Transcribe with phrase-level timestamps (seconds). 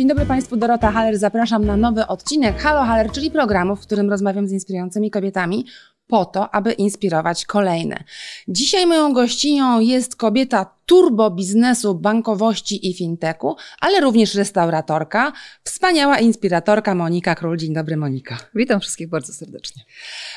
[0.00, 1.18] Dzień dobry Państwu, Dorota Haller.
[1.18, 5.64] Zapraszam na nowy odcinek Halo Haller, czyli programu, w którym rozmawiam z inspirującymi kobietami
[6.10, 8.04] po to, aby inspirować kolejne.
[8.48, 15.32] Dzisiaj moją gościnią jest kobieta turbo biznesu, bankowości i fintechu, ale również restauratorka,
[15.64, 17.56] wspaniała inspiratorka Monika Król.
[17.56, 18.38] Dzień dobry Monika.
[18.54, 19.82] Witam wszystkich bardzo serdecznie.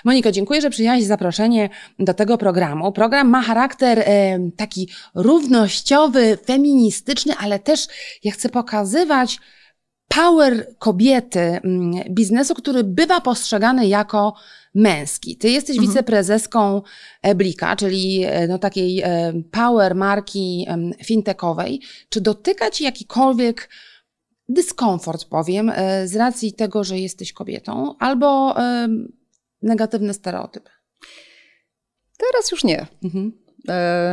[0.04, 1.70] Moniko, dziękuję, że przyjęłaś zaproszenie
[2.00, 2.92] do tego programu.
[2.92, 7.88] Program ma charakter e, taki równościowy, feministyczny, ale też
[8.24, 9.40] ja chcę pokazywać
[10.16, 14.34] power kobiety, mm, biznesu, który bywa postrzegany jako
[14.76, 15.38] męski.
[15.38, 15.88] Ty jesteś mhm.
[15.88, 16.82] wiceprezeską
[17.36, 20.68] Blika, czyli e, no, takiej e, power marki
[21.04, 21.82] fintechowej.
[22.10, 23.70] Czy dotyka ci jakikolwiek
[24.50, 28.56] dyskomfort, powiem, e, z racji tego, że jesteś kobietą, albo
[29.62, 30.70] negatywny stereotyp?
[32.18, 32.88] Teraz już nie.
[33.04, 33.43] Mhm.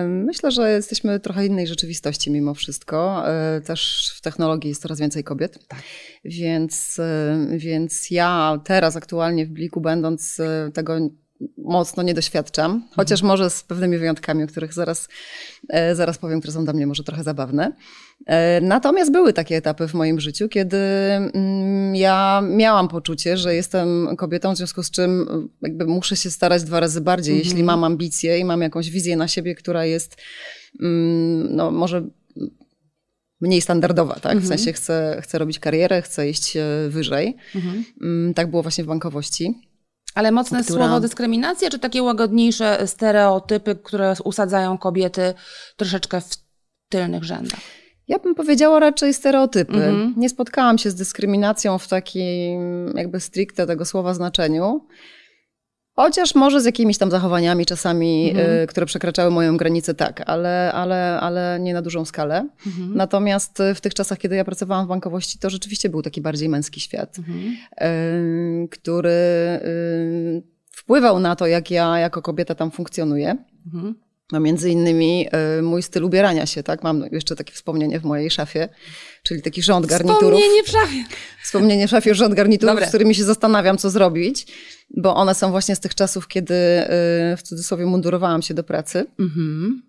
[0.07, 3.25] Myślę, że jesteśmy trochę innej rzeczywistości mimo wszystko.
[3.65, 5.67] Też w technologii jest coraz więcej kobiet.
[5.69, 5.83] Tak.
[6.25, 7.01] Więc,
[7.57, 10.41] więc ja teraz aktualnie w Bliku będąc
[10.75, 10.99] tego
[11.59, 15.09] mocno nie doświadczam, chociaż może z pewnymi wyjątkami, o których zaraz,
[15.69, 17.73] e, zaraz powiem, które są dla mnie może trochę zabawne.
[18.27, 24.17] E, natomiast były takie etapy w moim życiu, kiedy mm, ja miałam poczucie, że jestem
[24.17, 25.27] kobietą, w związku z czym
[25.63, 27.49] jakby muszę się starać dwa razy bardziej, mhm.
[27.49, 30.17] jeśli mam ambicje i mam jakąś wizję na siebie, która jest
[30.81, 32.03] mm, no może
[33.41, 34.39] mniej standardowa, tak?
[34.39, 34.47] W mhm.
[34.47, 37.37] sensie chcę, chcę robić karierę, chcę iść e, wyżej.
[37.55, 37.85] Mhm.
[38.03, 39.70] Mm, tak było właśnie w bankowości.
[40.15, 40.85] Ale mocne która...
[40.85, 45.35] słowo dyskryminacja, czy takie łagodniejsze stereotypy, które usadzają kobiety
[45.77, 46.37] troszeczkę w
[46.89, 47.61] tylnych rzędach?
[48.09, 49.75] Ja bym powiedziała raczej stereotypy.
[49.75, 50.15] Mhm.
[50.17, 54.87] Nie spotkałam się z dyskryminacją w takim jakby stricte tego słowa znaczeniu.
[55.97, 58.63] Chociaż może z jakimiś tam zachowaniami czasami, mhm.
[58.63, 62.49] y, które przekraczały moją granicę, tak, ale, ale, ale nie na dużą skalę.
[62.67, 62.95] Mhm.
[62.95, 66.81] Natomiast w tych czasach, kiedy ja pracowałam w bankowości, to rzeczywiście był taki bardziej męski
[66.81, 67.57] świat, mhm.
[68.65, 73.37] y, który y, wpływał na to, jak ja jako kobieta tam funkcjonuję.
[74.33, 76.83] No między innymi y, mój styl ubierania się, tak?
[76.83, 78.69] Mam jeszcze takie wspomnienie w mojej szafie,
[79.23, 80.41] czyli taki rząd garniturów.
[80.41, 81.05] Wspomnienie w szafie.
[81.43, 82.87] Wspomnienie w szafie, rząd garniturów, Dobre.
[82.87, 84.47] z którymi się zastanawiam, co zrobić,
[84.97, 89.07] bo one są właśnie z tych czasów, kiedy y, w cudzysłowie mundurowałam się do pracy.
[89.19, 89.83] Mhm.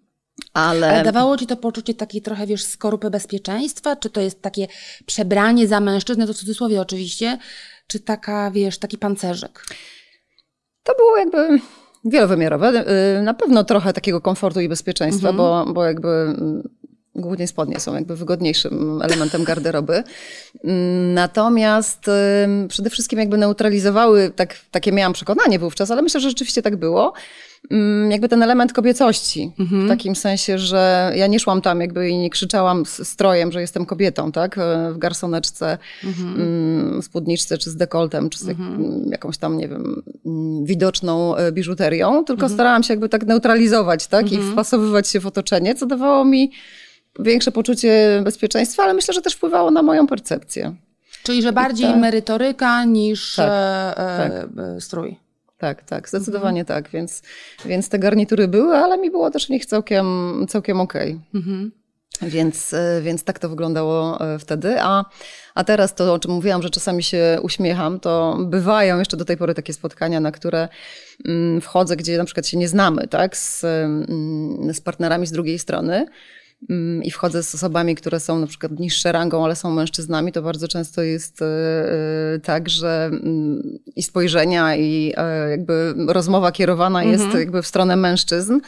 [0.54, 0.90] Ale...
[0.90, 1.04] Ale...
[1.04, 3.96] dawało ci to poczucie takiej trochę, wiesz, skorupy bezpieczeństwa?
[3.96, 4.68] Czy to jest takie
[5.06, 7.38] przebranie za mężczyznę, to w cudzysłowie oczywiście,
[7.88, 9.66] czy taka, wiesz, taki pancerzyk?
[10.84, 11.60] To było jakby
[12.06, 12.86] Wielowymiarowe.
[13.20, 15.38] Y, na pewno trochę takiego komfortu i bezpieczeństwa, mhm.
[15.38, 16.70] bo, bo jakby mm,
[17.16, 20.04] głównie spodnie są jakby wygodniejszym elementem garderoby.
[20.64, 22.06] Mm, natomiast
[22.68, 27.14] przede wszystkim jakby neutralizowały, tak, takie miałam przekonanie wówczas, ale myślę, że rzeczywiście tak było,
[28.10, 29.52] jakby ten element kobiecości.
[29.60, 29.86] Mhm.
[29.86, 33.62] W takim sensie, że ja nie szłam tam jakby i nie krzyczałam z strojem, że
[33.62, 34.60] jestem kobietą, tak?
[34.94, 37.02] W garsoneczce, mhm.
[37.02, 39.06] Spódniczce, czy z dekoltem, czy z mhm.
[39.12, 40.04] jakąś tam, nie wiem,
[40.64, 42.54] widoczną e, biżuterią, tylko mhm.
[42.54, 44.32] starałam się jakby tak neutralizować, tak?
[44.32, 44.54] I mhm.
[44.54, 46.52] wpasowywać się w otoczenie, co dawało mi
[47.20, 50.76] większe poczucie bezpieczeństwa, ale myślę, że też wpływało na moją percepcję.
[51.24, 51.98] Czyli, że bardziej tak.
[51.98, 54.32] merytoryka niż tak, e, tak.
[54.78, 55.18] E, strój.
[55.58, 56.84] Tak, tak, zdecydowanie mhm.
[56.84, 56.92] tak.
[56.92, 57.22] Więc,
[57.66, 60.06] więc te garnitury były, ale mi było też w nich całkiem,
[60.50, 61.12] całkiem okej.
[61.12, 61.42] Okay.
[61.42, 61.72] Mhm.
[62.22, 64.82] Więc, e, więc tak to wyglądało e, wtedy.
[64.82, 65.06] A,
[65.56, 69.38] a teraz to, o czym mówiłam, że czasami się uśmiecham, to bywają jeszcze do tej
[69.38, 70.68] pory takie spotkania, na które
[71.26, 75.60] mm, wchodzę, gdzie na przykład się nie znamy, tak, z, mm, z partnerami z drugiej
[75.60, 76.06] strony.
[77.04, 80.68] I wchodzę z osobami, które są na przykład niższe rangą, ale są mężczyznami, to bardzo
[80.68, 87.24] często jest e, e, tak, że mm, i spojrzenia, i e, jakby rozmowa kierowana jest
[87.24, 87.40] mhm.
[87.40, 88.60] jakby w stronę mężczyzn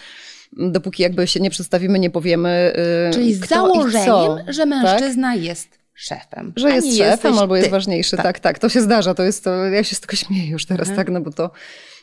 [0.57, 2.73] dopóki jakby się nie przedstawimy, nie powiemy.
[3.13, 5.43] Czyli z założeniem, że mężczyzna tak?
[5.43, 6.53] jest szefem.
[6.55, 7.71] Że jest szefem albo jest ty.
[7.71, 8.17] ważniejszy.
[8.17, 8.25] Tak.
[8.25, 8.39] tak.
[8.39, 9.13] tak, to się zdarza.
[9.13, 10.97] To jest to, ja się z tego śmieję już teraz, mhm.
[11.05, 11.51] tak, no bo to,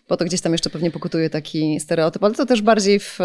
[0.08, 3.18] bo to gdzieś tam jeszcze pewnie pokutuje taki stereotyp, ale to też bardziej w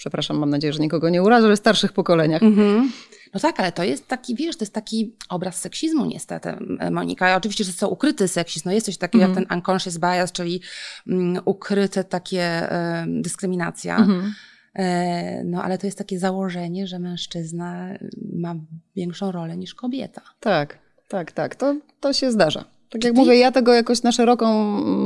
[0.00, 2.42] przepraszam, mam nadzieję, że nikogo nie urażę, ale starszych pokoleniach.
[2.42, 2.92] Mhm.
[3.34, 6.52] No tak, ale to jest taki, wiesz, to jest taki obraz seksizmu niestety,
[6.90, 7.36] Monika.
[7.36, 8.68] Oczywiście, że to ukryty seksizm.
[8.68, 9.46] No jest coś takiego jak mhm.
[9.46, 10.60] ten unconscious bias, czyli
[11.06, 13.96] um, ukryte takie um, dyskryminacja.
[13.96, 14.34] Mhm.
[14.74, 17.88] E, no ale to jest takie założenie, że mężczyzna
[18.32, 18.54] ma
[18.96, 20.22] większą rolę niż kobieta.
[20.40, 21.54] Tak, tak, tak.
[21.56, 22.64] To, to się zdarza.
[22.90, 24.48] Tak jak mówię, ja tego jakoś na szeroką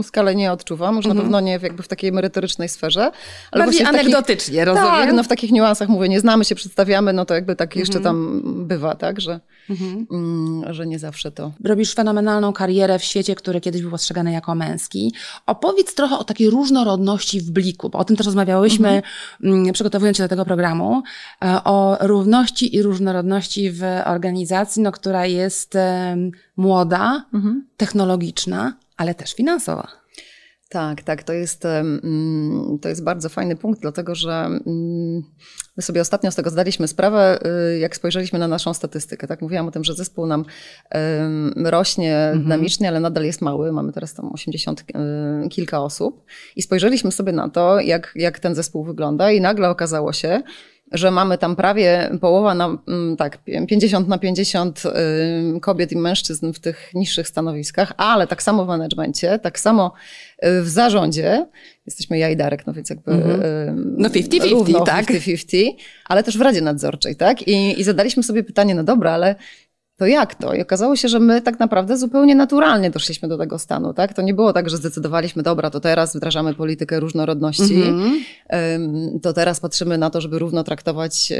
[0.02, 1.25] skalę nie odczuwam, już na Mhm.
[1.26, 3.00] pewno nie w, jakby w takiej merytorycznej sferze.
[3.00, 3.19] Bardziej
[3.52, 4.90] Ale właśnie w takich- anegdotycznie, rozumiem?
[4.90, 7.98] Tak, no w takich niuansach mówię, nie znamy się, przedstawiamy, no to jakby tak jeszcze
[7.98, 8.16] Mhm.
[8.16, 9.40] tam bywa, tak, że,
[10.10, 11.52] mm, że nie zawsze to.
[11.64, 15.14] Robisz fenomenalną karierę w świecie, który kiedyś był postrzegany jako męski.
[15.46, 19.02] Opowiedz trochę o takiej różnorodności w bliku, bo o tym też rozmawiałyśmy,
[19.44, 21.02] mm, przygotowując się do tego programu,
[21.44, 25.75] e, o równości i różnorodności w organizacji, no, która jest
[26.56, 27.25] młoda,
[27.76, 30.04] technologiczna, ale też finansowa.
[30.68, 35.22] Tak, tak, to jest, mm, to jest bardzo fajny punkt, dlatego że mm,
[35.76, 37.38] my sobie ostatnio z tego zdaliśmy sprawę,
[37.74, 39.26] y, jak spojrzeliśmy na naszą statystykę.
[39.26, 40.44] Tak, mówiłam o tym, że zespół nam
[41.56, 43.72] rośnie dynamicznie, ale nadal jest mały.
[43.72, 46.24] Mamy teraz tam 80 y, kilka osób
[46.56, 50.42] i spojrzeliśmy sobie na to, jak, jak ten zespół wygląda i nagle okazało się,
[50.94, 53.38] że mamy tam prawie połowa na, mm, tak,
[53.69, 54.82] 50 na 50
[55.56, 59.93] y, kobiet i mężczyzn w tych niższych stanowiskach, ale tak samo w managemencie, tak samo
[60.44, 61.46] y, w zarządzie.
[61.87, 63.17] Jesteśmy ja i Darek, no więc jakby y,
[63.76, 65.06] No 50-50, równo tak?
[65.06, 65.73] 50-50,
[66.08, 67.49] ale też w Radzie Nadzorczej, tak?
[67.49, 69.35] I, I zadaliśmy sobie pytanie, no dobra, ale
[69.96, 70.55] to jak to?
[70.55, 74.14] I okazało się, że my tak naprawdę zupełnie naturalnie doszliśmy do tego stanu, tak?
[74.14, 78.20] To nie było tak, że zdecydowaliśmy, dobra, to teraz wdrażamy politykę różnorodności, Mhm.
[78.75, 81.32] Ym, to teraz patrzymy na to, żeby równo traktować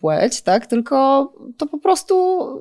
[0.00, 0.66] płeć, tak?
[0.66, 2.14] Tylko to po prostu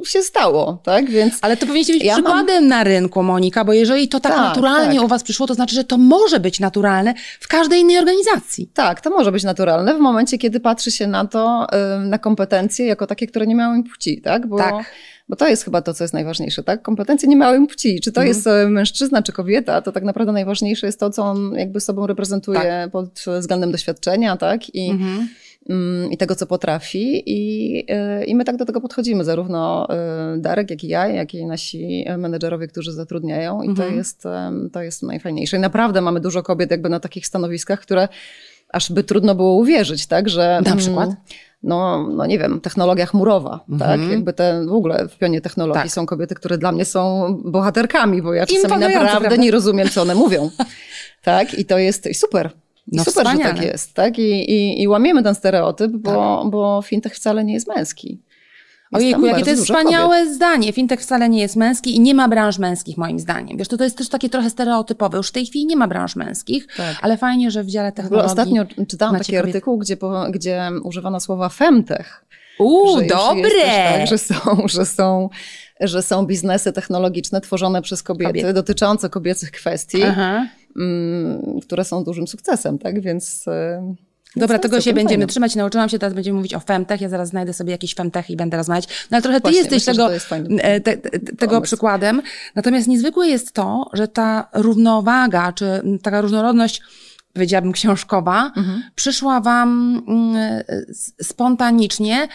[0.06, 1.10] się stało, tak?
[1.10, 4.32] Więc Ale to powinniście być Ja mam- przykładem na rynku, Monika, bo jeżeli to tak,
[4.34, 5.06] Tak, naturalnie tak.
[5.06, 8.68] u Was przyszło, to znaczy, że to może być naturalne w każdej innej organizacji.
[8.74, 11.68] tak, to może być naturalne w momencie, kiedy patrzy się na to,
[12.06, 14.48] na kompetencje jako takie, które nie mają płci, tak?
[14.48, 14.86] Bo, Tak.
[15.30, 16.82] Bo to jest chyba to, co jest najważniejsze, tak?
[16.82, 18.00] Kompetencje nie mają płci.
[18.04, 18.28] Czy to Mhm.
[18.28, 22.08] jest e, mężczyzna, czy kobieta, to tak naprawdę najważniejsze jest to, co on jakby sobą
[22.08, 22.92] reprezentuje Tak.
[22.92, 23.06] pod
[23.40, 24.76] względem doświadczenia, tak?
[24.76, 25.28] I, Mhm.
[25.70, 27.24] Mm, i tego, co potrafi.
[27.26, 27.80] I,
[28.22, 29.88] y, I my tak do tego podchodzimy, zarówno
[30.36, 33.62] y, Darek, jak i ja, jak i nasi menedżerowie, którzy zatrudniają.
[33.62, 33.90] I Mhm.
[33.90, 35.58] to, jest, em, to jest najfajniejsze.
[35.58, 38.08] I naprawdę mamy dużo kobiet jakby na takich stanowiskach, które
[38.70, 40.60] aż by trudno było uwierzyć, tak, że...
[40.66, 41.10] Na mm, przykład?
[41.64, 44.00] No, no nie wiem, technologia chmurowa, Mhm.
[44.02, 44.12] tak?
[44.12, 45.92] Jakby te w ogóle w pionie technologii Tak.
[45.92, 49.36] są kobiety, które dla mnie są bohaterkami, bo ja czasami naprawdę prawda?
[49.36, 50.50] nie rozumiem, co one mówią.
[51.24, 51.54] tak?
[51.60, 52.50] I to jest super.
[52.92, 53.54] No super, że wspaniale.
[53.56, 54.20] tak jest, tak?
[54.20, 58.20] I, i, I łamiemy ten stereotyp, bo, bo fintech wcale nie jest męski.
[58.92, 60.74] Ojejku, jakie to jest wspaniałe zdanie.
[60.74, 63.58] Fintech wcale nie jest męski i nie ma branż męskich, moim zdaniem.
[63.58, 65.18] Wiesz, to, to jest też takie trochę stereotypowe.
[65.18, 66.96] Już w tej chwili nie ma branż męskich, Tak.
[67.02, 68.32] ale fajnie, że w dziale technologii...
[68.32, 69.48] ostatnio czytałam taki kobiety.
[69.48, 69.98] artykuł, gdzie,
[70.32, 72.26] gdzie używano słowa femtech.
[72.60, 73.98] Uuu, że dobre!
[73.98, 74.36] Tak, że są,
[74.66, 75.30] że, są,
[75.80, 78.54] że są biznesy technologiczne tworzone przez kobiety, Kobiety.
[78.54, 80.48] dotyczące kobiecych kwestii, Aha.
[80.78, 83.02] Mm, które są dużym sukcesem, tak?
[83.02, 83.48] Więc.
[83.48, 83.96] e,
[84.36, 85.28] Dobra, tego się będziemy fajne.
[85.28, 85.56] trzymać.
[85.56, 87.02] Nauczyłam się, teraz będziemy mówić o femtech.
[87.02, 88.88] Ja zaraz znajdę sobie jakiś femtech i będę rozmawiać.
[89.12, 89.94] No ale trochę ty Właśnie, jesteś myślę,
[90.30, 91.62] tego, e, te, te, tego pomysł.
[91.62, 92.22] przykładem.
[92.56, 96.82] Natomiast niezwykłe jest to, że ta równowaga, czy taka różnorodność,
[97.34, 98.84] powiedziałabym książkowa, Mhm.
[98.96, 100.36] przyszła wam mm,
[100.90, 102.28] s- spontanicznie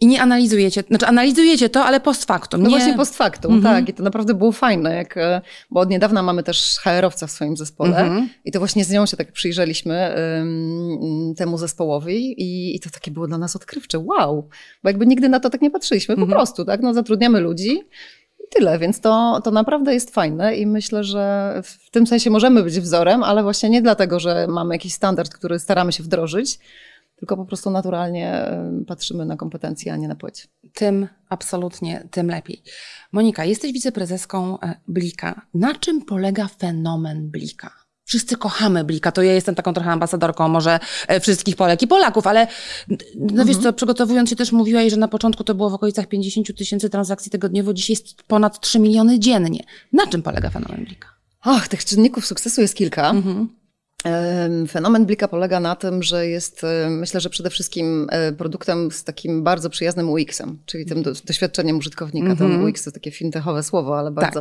[0.00, 2.62] i nie analizujecie, znaczy analizujecie to, ale post factum.
[2.62, 2.76] No nie...
[2.76, 3.74] właśnie post factum, Mhm.
[3.74, 3.88] tak.
[3.88, 7.56] I to naprawdę było fajne, jak, e, bo od niedawna mamy też HR-owca w swoim
[7.56, 8.28] zespole Mhm.
[8.44, 13.10] i to właśnie z nią się tak przyjrzeliśmy ym, temu zespołowi i, i to takie
[13.10, 13.98] było dla nas odkrywcze.
[13.98, 14.48] Wow!
[14.82, 16.36] Bo jakby nigdy na to tak nie patrzyliśmy, po Mhm.
[16.38, 16.80] prostu, tak?
[16.82, 17.70] No zatrudniamy ludzi
[18.40, 22.62] i tyle, więc to, to naprawdę jest fajne i myślę, że w tym sensie możemy
[22.62, 26.58] być wzorem, ale właśnie nie dlatego, że mamy jakiś standard, który staramy się wdrożyć,
[27.20, 30.48] tylko po prostu naturalnie ym, patrzymy na kompetencje, a nie na płeć.
[30.74, 32.62] tym absolutnie, tym lepiej.
[33.12, 35.46] Monika, jesteś wiceprezeską e, Blika.
[35.54, 37.70] Na czym polega fenomen Blika?
[38.04, 42.26] Wszyscy kochamy Blika, to ja jestem taką trochę ambasadorką może e, wszystkich Polek i Polaków,
[42.26, 42.46] ale
[43.16, 46.56] no wiesz co, przygotowując się też mówiłaś, że na początku to było w okolicach 50
[46.56, 49.64] tysięcy transakcji tygodniowo, dzisiaj jest ponad 3 miliony dziennie.
[49.92, 51.08] Na czym polega fenomen Blika?
[51.40, 53.10] Ach, tych czynników sukcesu jest kilka.
[53.10, 53.59] Mhm.
[54.68, 59.04] Fenomen Blika polega na tym, że jest, e, myślę, że przede wszystkim e, produktem z
[59.04, 62.30] takim bardzo przyjaznym UX-em, czyli tym do, doświadczeniem użytkownika.
[62.30, 62.50] Mhm.
[62.50, 64.40] Ten UX to takie fintechowe słowo, ale bardzo,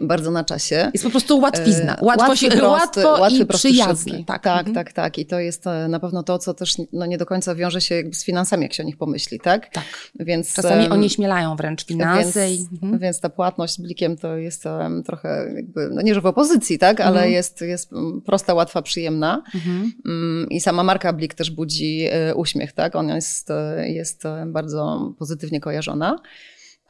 [0.00, 0.90] bardzo na czasie.
[0.94, 1.96] Jest po prostu łatwizna.
[1.96, 4.24] E, Łatwo, łatwy, się, prosty, łatwo łatwy, i przyjazny.
[4.26, 4.74] Tak, tak, Mhm.
[4.74, 5.18] tak, tak.
[5.18, 8.24] I to jest na pewno to, co też no, nie do końca wiąże się z
[8.24, 9.68] finansami, jak się o nich pomyśli, tak?
[9.72, 9.84] tak.
[10.20, 12.48] Więc, Czasami em, onieśmielają wręcz finanse.
[12.48, 12.98] więc, i, mhm.
[12.98, 16.78] więc ta płatność z blikiem to jest em, trochę jakby, no nie że w opozycji,
[16.78, 17.32] tak, ale Mhm.
[17.32, 19.42] jest, jest mm, prosta, łatwa, przyjemna.
[19.54, 19.92] Mhm.
[20.06, 22.96] Mm, I sama marka Blik też budzi e, uśmiech, tak?
[22.96, 26.18] Ona jest, e, jest e, bardzo pozytywnie kojarzona.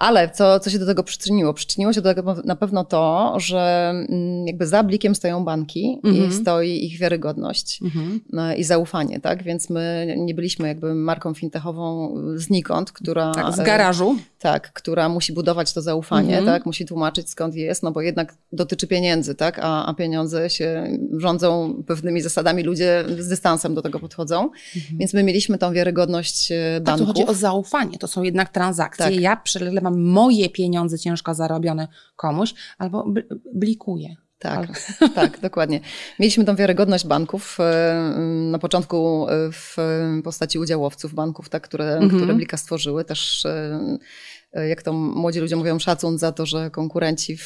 [0.01, 1.55] Ale co, co się do tego przyczyniło?
[1.55, 6.29] Przyczyniło się do tego na pewno to, że mm, jakby za blikiem stoją banki mhm.
[6.29, 8.21] i stoi ich wiarygodność mhm.
[8.33, 9.43] No i zaufanie, tak?
[9.43, 13.33] Więc my nie byliśmy jakby marką fintechową znikąd, która...
[13.33, 14.17] Tak, z garażu.
[14.39, 16.47] Tak, która musi budować to zaufanie, mhm.
[16.47, 16.67] tak?
[16.67, 19.59] Musi tłumaczyć skąd jest, no bo jednak dotyczy pieniędzy, tak?
[19.63, 24.43] A, a pieniądze się rządzą pewnymi zasadami, ludzie z dystansem do tego podchodzą.
[24.77, 24.99] Mhm.
[24.99, 27.07] Więc my mieliśmy tą wiarygodność banków.
[27.07, 29.05] Tak, tu chodzi o zaufanie, to są jednak transakcje.
[29.05, 29.15] Tak.
[29.15, 33.15] Ja przelewam moje pieniądze ciężko zarobione komuś albo
[33.55, 34.17] blikuję.
[34.41, 34.69] Tak,
[35.15, 35.81] tak, dokładnie.
[36.19, 38.15] Mieliśmy tą wiarygodność banków e,
[38.51, 39.77] na początku e, w
[40.25, 42.17] postaci udziałowców banków, tak, które, mhm.
[42.17, 43.05] które Blika stworzyły.
[43.05, 47.37] Też e, jak to młodzi ludzie mówią, szacun za to, że konkurenci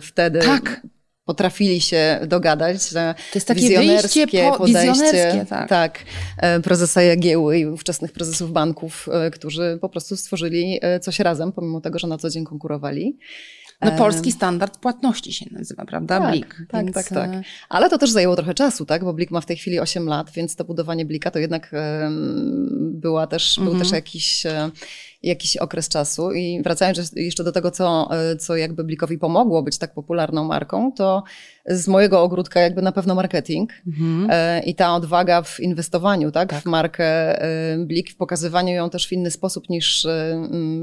[0.00, 0.80] wtedy tak
[1.30, 5.68] potrafili się dogadać, to jest takie wizjonerskie po, podejście, wizjonerskie, tak.
[5.68, 5.98] tak,
[6.62, 12.06] prezesa Jagieły i ówczesnych prezesów banków, którzy po prostu stworzyli coś razem, pomimo tego, że
[12.06, 13.18] na co dzień konkurowali.
[13.82, 16.20] No polski standard płatności się nazywa, prawda?
[16.20, 16.62] Tak, Blik.
[16.68, 16.94] Tak, więc...
[16.94, 17.30] tak, tak.
[17.68, 19.04] Ale to też zajęło trochę czasu, tak?
[19.04, 21.70] Bo Blik ma w tej chwili 8 lat, więc to budowanie Blika to jednak
[22.80, 23.76] była też, mhm.
[23.76, 24.70] był też jakiś e,
[25.22, 26.32] jakiś okres czasu.
[26.32, 28.08] I wracając jeszcze do tego, co,
[28.38, 31.22] co jakby Blikowi pomogło być tak popularną marką, to
[31.70, 34.26] z mojego ogródka jakby na pewno marketing mhm.
[34.30, 37.38] E, i ta odwaga w inwestowaniu tak, tak, w markę
[37.86, 40.06] Blik, w pokazywaniu ją też w inny sposób niż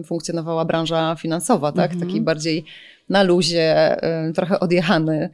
[0.05, 1.91] funkcjonowała branża finansowa, tak?
[1.91, 2.07] Mhm.
[2.07, 2.65] Taki bardziej
[3.09, 3.97] na luzie,
[4.35, 5.29] trochę odjechany,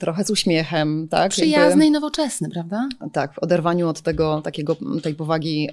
[0.00, 1.08] trochę z uśmiechem.
[1.10, 1.30] Tak?
[1.30, 2.88] Przyjazny Jakby, i nowoczesny, prawda?
[3.12, 5.68] Tak, w oderwaniu od tego, takiego, tej powagi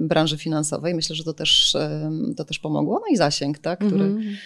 [0.00, 0.94] branży finansowej.
[0.94, 1.76] Myślę, że to też,
[2.36, 3.00] to też pomogło.
[3.00, 3.78] No i zasięg, tak?
[3.78, 4.36] który, mm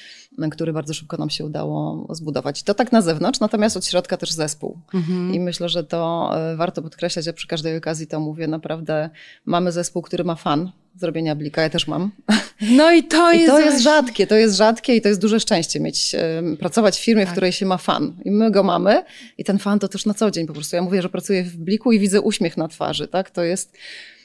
[0.50, 2.62] który bardzo szybko nam się udało zbudować.
[2.62, 4.78] To tak na zewnątrz, natomiast od środka też zespół.
[4.94, 5.34] Mhm.
[5.34, 9.10] I myślę, że to warto podkreślać, ja przy każdej okazji to mówię, naprawdę
[9.44, 12.10] mamy zespół, który ma fan zrobienia blika, ja też mam.
[12.60, 13.44] No i to jest...
[13.44, 16.16] I to jest rzadkie, to jest rzadkie i to jest duże szczęście mieć,
[16.58, 17.28] pracować w firmie, tak.
[17.28, 18.12] w której się ma fan.
[18.24, 19.04] I my go mamy
[19.38, 20.76] i ten fan to też na co dzień po prostu.
[20.76, 23.30] Ja mówię, że pracuję w bliku i widzę uśmiech na twarzy, tak?
[23.30, 23.72] To jest...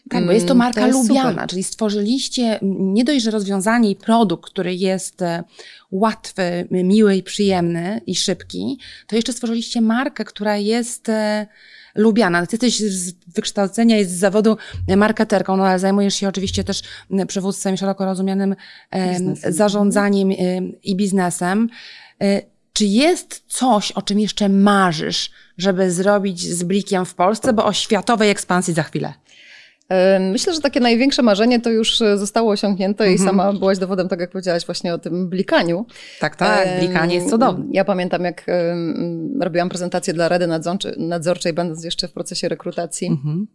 [0.10, 1.50] Tak, bo jest to mm, marka to jest lubiana, super.
[1.50, 5.44] czyli stworzyliście nie dość, że rozwiązanie i produkt, który jest e,
[5.92, 11.48] łatwy, miły i przyjemny i szybki, to jeszcze stworzyliście markę, która jest e,
[11.96, 12.46] lubiana.
[12.46, 14.58] Ty jesteś z wykształcenia i z zawodu
[14.98, 16.82] marketerką, no ale zajmujesz się oczywiście też
[17.28, 18.56] przywództwem szeroko rozumianym
[18.94, 19.54] biznesem.
[19.54, 20.32] zarządzaniem
[20.84, 21.70] i biznesem.
[22.22, 22.42] E,
[22.74, 27.74] czy jest coś, o czym jeszcze marzysz, żeby zrobić z Blikiem w Polsce, bo o
[27.74, 29.14] światowej ekspansji za chwilę?
[30.32, 33.30] Myślę, że takie największe marzenie to już e, zostało osiągnięte i mhm.
[33.30, 35.86] sama byłaś dowodem, tak jak powiedziałaś właśnie o tym blikaniu.
[36.20, 37.66] Tak, tak, blikanie jest cudowne.
[37.72, 38.46] Ja pamiętam, jak
[39.42, 40.48] robiłam prezentację dla Rady
[40.98, 43.08] Nadzorczej, będąc jeszcze w procesie rekrutacji.
[43.08, 43.48] Mhm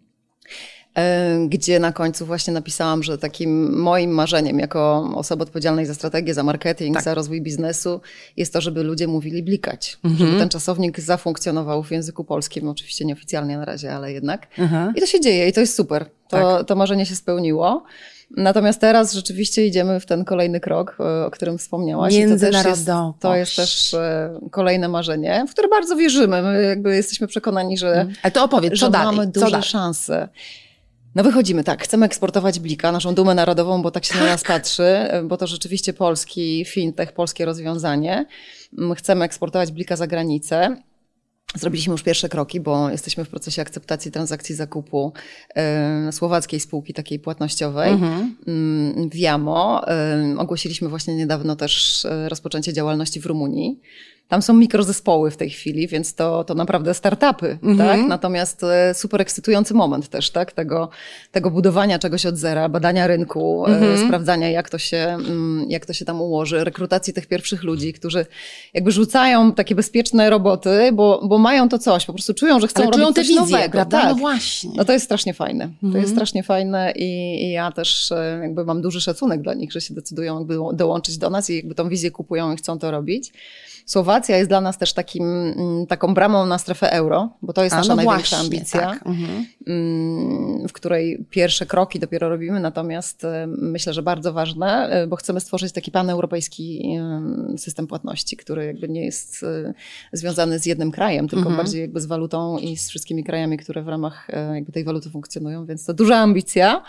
[1.49, 6.43] gdzie na końcu właśnie napisałam, że takim moim marzeniem jako osoby odpowiedzialnej za strategię, za
[6.43, 7.05] marketing, tak.
[7.05, 8.01] za rozwój biznesu
[8.37, 9.99] jest to, żeby ludzie mówili blikać.
[10.05, 10.29] Mhm.
[10.29, 14.47] Żeby ten czasownik zafunkcjonował w języku polskim, oczywiście nieoficjalnie na razie, ale jednak.
[14.59, 14.95] Mhm.
[14.97, 16.07] I to się dzieje i to jest super.
[16.29, 16.67] To, tak.
[16.67, 17.85] to marzenie się spełniło.
[18.37, 20.97] Natomiast teraz rzeczywiście idziemy w ten kolejny krok,
[21.27, 22.15] o którym wspomniałaś.
[22.15, 26.43] I to też jest, to jest też e, kolejne marzenie, w które bardzo wierzymy.
[26.43, 28.15] My jakby jesteśmy przekonani, że, mhm.
[28.23, 29.17] Ale to opowiedz, że dalej?
[29.17, 30.29] mamy duże szanse.
[31.15, 34.23] No wychodzimy, tak, chcemy eksportować Blika, naszą dumę narodową, bo tak się tak.
[34.23, 34.87] na nas patrzy,
[35.25, 38.27] bo to rzeczywiście polski fintech, polskie rozwiązanie.
[38.97, 40.77] Chcemy eksportować Blika za granicę.
[41.55, 45.13] Zrobiliśmy już pierwsze kroki, bo jesteśmy w procesie akceptacji transakcji zakupu
[46.09, 48.35] y, słowackiej spółki takiej płatnościowej mhm.
[49.11, 49.83] Viamo.
[50.35, 53.81] Y, ogłosiliśmy właśnie niedawno też e, rozpoczęcie działalności w Rumunii.
[54.29, 57.79] Tam są mikrozespoły w tej chwili, więc to, to naprawdę startupy, mhm.
[57.79, 58.09] tak?
[58.09, 60.53] Natomiast e, super ekscytujący moment też, tak?
[60.53, 60.89] Tego,
[61.33, 64.07] tego budowania czegoś od zera, badania rynku, e, mhm.
[64.07, 68.27] sprawdzania jak to, się, mm, jak to się tam ułoży, rekrutacji tych pierwszych ludzi, którzy
[68.75, 72.83] jakby rzucają takie bezpieczne roboty, bo, bo mają to coś, po prostu czują, że chcą
[72.83, 73.73] Ale robić coś wizje, nowego.
[73.73, 74.01] Prawda?
[74.01, 74.09] Tak.
[74.09, 74.71] No właśnie.
[74.77, 75.65] No to jest strasznie fajne.
[75.81, 76.15] To jest mhm.
[76.15, 77.05] strasznie fajne i,
[77.45, 81.19] i, ja też e, jakby mam duży szacunek dla nich, że się decydują jakby dołączyć
[81.19, 83.33] do nas i jakby tą wizję kupują i chcą to robić.
[83.87, 87.75] Słowacja jest dla nas też takim, mm, taką bramą na strefę euro, bo to jest
[87.75, 89.07] A, nasza no największa właśnie, ambicja, tak.
[89.07, 89.47] mhm.
[89.67, 95.17] Mm, w której pierwsze kroki dopiero robimy, natomiast e, myślę, że bardzo ważne, e, bo
[95.17, 96.99] chcemy stworzyć taki paneuropejski
[97.57, 99.45] system płatności, który jakby nie jest
[100.13, 101.57] związany z jednym krajem, tylko mhm.
[101.57, 105.67] bardziej jakby z walutą i z wszystkimi krajami, które w ramach jakby tej waluty funkcjonują,
[105.67, 106.83] więc to duża ambicja.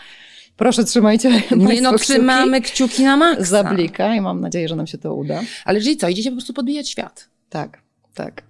[0.56, 3.44] Proszę, trzymajcie Nie no, trzymamy kciuki na maksa.
[3.44, 5.40] Za blika i mam nadzieję, że nam się to uda.
[5.64, 7.28] Ale czyli co, idziecie po prostu podbijać świat?
[7.48, 7.78] Tak,
[8.14, 8.42] tak.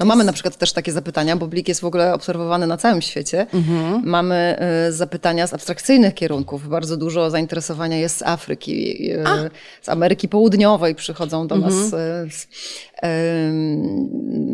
[0.00, 3.02] No mamy na przykład też takie zapytania, bo Blik jest w ogóle obserwowany na całym
[3.02, 3.46] świecie.
[3.54, 4.02] Mhm.
[4.04, 4.58] Mamy
[4.88, 6.68] y, zapytania z abstrakcyjnych kierunków.
[6.68, 9.24] Bardzo dużo zainteresowania jest z Afryki, y,
[9.82, 11.74] z Ameryki Południowej przychodzą do mhm.
[11.74, 11.98] nas y,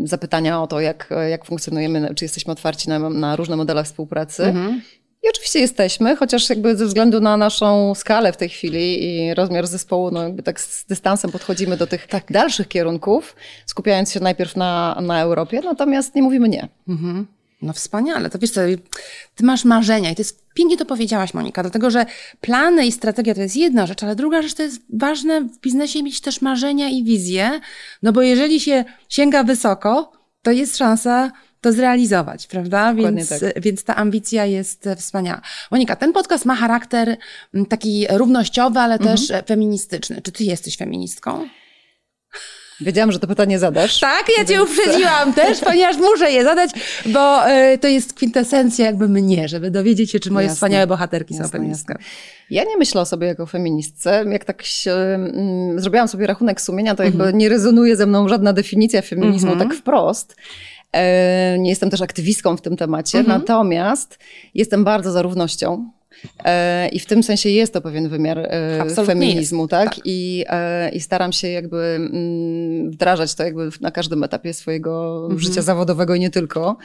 [0.04, 4.44] zapytania o to, jak, jak funkcjonujemy, czy jesteśmy otwarci na, na różne modele współpracy.
[4.44, 4.80] Mhm.
[5.22, 9.66] I oczywiście jesteśmy, chociaż jakby ze względu na naszą skalę w tej chwili i rozmiar
[9.66, 12.32] zespołu, no jakby tak z dystansem podchodzimy do tych tak.
[12.32, 13.36] dalszych kierunków,
[13.66, 16.68] skupiając się najpierw na, na Europie, natomiast nie mówimy nie.
[16.88, 17.26] Mhm.
[17.62, 18.60] No wspaniale, to wiesz co,
[19.34, 22.06] ty masz marzenia i to jest, pięknie to powiedziałaś Monika, dlatego że
[22.40, 26.02] plany i strategia to jest jedna rzecz, ale druga rzecz to jest ważne w biznesie
[26.02, 27.60] mieć też marzenia i wizje,
[28.02, 30.12] no bo jeżeli się sięga wysoko,
[30.42, 32.94] to jest szansa to zrealizować, prawda?
[32.94, 33.60] Więc, tak.
[33.60, 35.40] więc ta ambicja jest wspaniała.
[35.70, 37.16] Monika, ten podcast ma charakter
[37.68, 39.16] taki równościowy, ale mhm.
[39.16, 40.22] też feministyczny.
[40.22, 41.48] Czy ty jesteś feministką?
[42.80, 44.00] Wiedziałam, że to pytanie zadasz.
[44.00, 46.70] Tak, ja cię uprzedziłam też, ponieważ muszę je zadać,
[47.06, 51.34] bo y, to jest kwintesencja jakby mnie, żeby dowiedzieć się, czy moje jasne, wspaniałe bohaterki
[51.34, 51.94] jasne, są feministką.
[52.50, 54.24] Ja nie myślę o sobie jako feministce.
[54.28, 57.38] Jak tak się, mm, zrobiłam sobie rachunek sumienia, to jakby mhm.
[57.38, 59.68] nie rezonuje ze mną żadna definicja feminizmu mhm.
[59.68, 60.36] tak wprost.
[60.92, 63.40] E, nie jestem też aktywistką w tym temacie, mhm.
[63.40, 64.18] natomiast
[64.54, 65.90] jestem bardzo za równością.
[66.44, 69.94] E, I w tym sensie jest to pewien wymiar e, Absolutnie feminizmu, tak?
[69.94, 70.00] tak.
[70.04, 70.44] I,
[70.92, 75.40] I staram się jakby mm, wdrażać to jakby na każdym etapie swojego mhm.
[75.40, 76.76] życia zawodowego i nie tylko.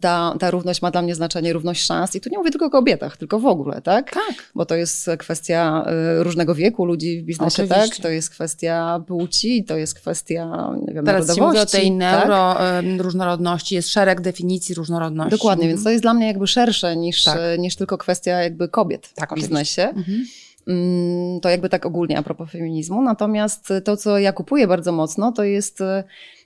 [0.00, 2.16] Ta, ta równość ma dla mnie znaczenie, równość szans.
[2.16, 4.10] I tu nie mówię tylko o kobietach, tylko w ogóle, tak?
[4.10, 4.50] Tak.
[4.54, 5.86] Bo to jest kwestia
[6.18, 7.70] różnego wieku ludzi w biznesie, tak?
[7.70, 7.96] Oczywiście.
[7.96, 8.02] tak?
[8.02, 11.54] To jest kwestia płci, to jest kwestia, nie wiem, Teraz narodowości.
[11.54, 12.84] Teraz o tej neuro tak?
[12.98, 15.30] różnorodności, jest szereg definicji różnorodności.
[15.30, 15.76] Dokładnie, mhm.
[15.76, 17.38] więc to jest dla mnie jakby szersze niż, tak.
[17.58, 19.82] niż tylko kwestia jakby kobiet tak, w biznesie.
[19.82, 20.24] Mhm.
[20.68, 23.02] Mm, to jakby tak ogólnie a propos feminizmu.
[23.02, 25.82] Natomiast to, co ja kupuję bardzo mocno, to jest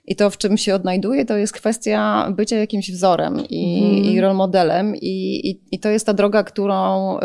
[0.05, 4.03] i to, w czym się odnajduję, to jest kwestia bycia jakimś wzorem i, mm.
[4.03, 4.95] i role modelem.
[4.95, 7.17] I, i, I, to jest ta droga, którą,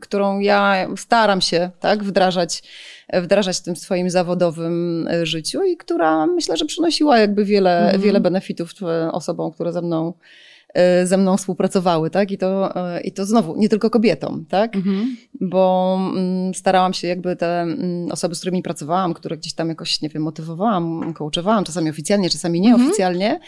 [0.00, 2.62] którą ja staram się tak, wdrażać,
[3.12, 8.00] wdrażać w tym swoim zawodowym życiu i która myślę, że przynosiła jakby wiele, mm.
[8.00, 8.70] wiele benefitów
[9.12, 10.12] osobom, które ze mną E,
[11.04, 12.30] ze mną współpracowały, tak?
[12.30, 14.76] I to, e, i to znowu nie tylko kobietom, tak?
[14.76, 15.16] Mhm.
[15.40, 20.00] Bo mm, starałam się jakby te mm, osoby, z którymi pracowałam, które gdzieś tam jakoś,
[20.00, 23.40] nie wiem, motywowałam, coachowałam, czasami oficjalnie, czasami nieoficjalnie,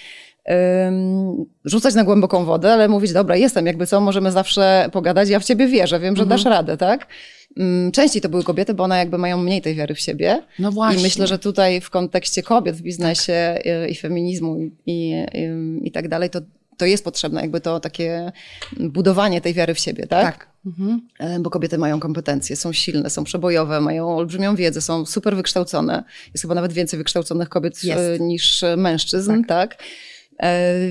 [0.44, 1.44] mhm.
[1.64, 5.44] rzucać na głęboką wodę, ale mówić, dobra, jestem, jakby co, możemy zawsze pogadać, ja w
[5.44, 6.38] ciebie wierzę, wiem, że mhm.
[6.38, 7.06] dasz radę, tak?
[7.56, 10.42] Mm, częściej to były kobiety, bo one jakby mają mniej tej wiary w siebie.
[10.58, 11.00] No właśnie.
[11.00, 13.64] I myślę, że tutaj w kontekście kobiet w biznesie tak.
[13.88, 15.26] i, i feminizmu i, i,
[15.82, 16.40] i tak dalej, to
[16.80, 18.32] to jest potrzebne, jakby to takie
[18.80, 20.38] budowanie tej wiary w siebie, tak?
[20.38, 20.50] Tak.
[20.66, 21.00] Mhm.
[21.18, 26.04] E, bo kobiety mają kompetencje, są silne, są przebojowe, mają olbrzymią wiedzę, są super wykształcone.
[26.34, 28.20] Jest chyba nawet więcej wykształconych kobiet jest.
[28.20, 29.76] E, niż mężczyzn, tak?
[29.76, 29.84] tak?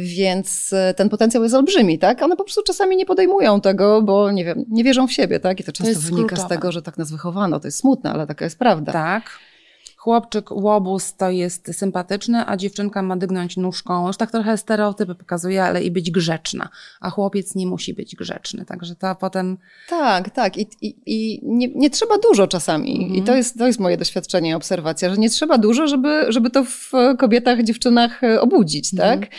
[0.04, 2.21] Więc ten potencjał jest olbrzymi, tak?
[2.21, 5.60] One po prostu czasami nie podejmują tego, bo nie wiem, nie wierzą w siebie, tak?
[5.60, 7.60] I to często to wynika z tego, że tak nas wychowano.
[7.60, 8.91] To jest smutne, ale taka jest prawda.
[8.91, 9.23] Tak
[9.99, 14.07] chłopczyk łobuz to jest sympatyczny, a dziewczynka ma dygnąć nóżką.
[14.07, 16.69] Już tak trochę stereotypy pokazuje, ale i być grzeczna.
[17.01, 19.57] A chłopiec nie musi być grzeczny, także to potem...
[19.89, 20.57] Tak, tak.
[20.57, 23.03] I, i, i nie, nie, trzeba dużo czasami.
[23.03, 23.15] Mhm.
[23.15, 26.63] I to jest, to jest moje doświadczenie, obserwacja, że nie trzeba dużo, żeby, żeby to
[26.63, 29.19] w kobietach, dziewczynach e, obudzić, mhm.
[29.19, 29.29] tak?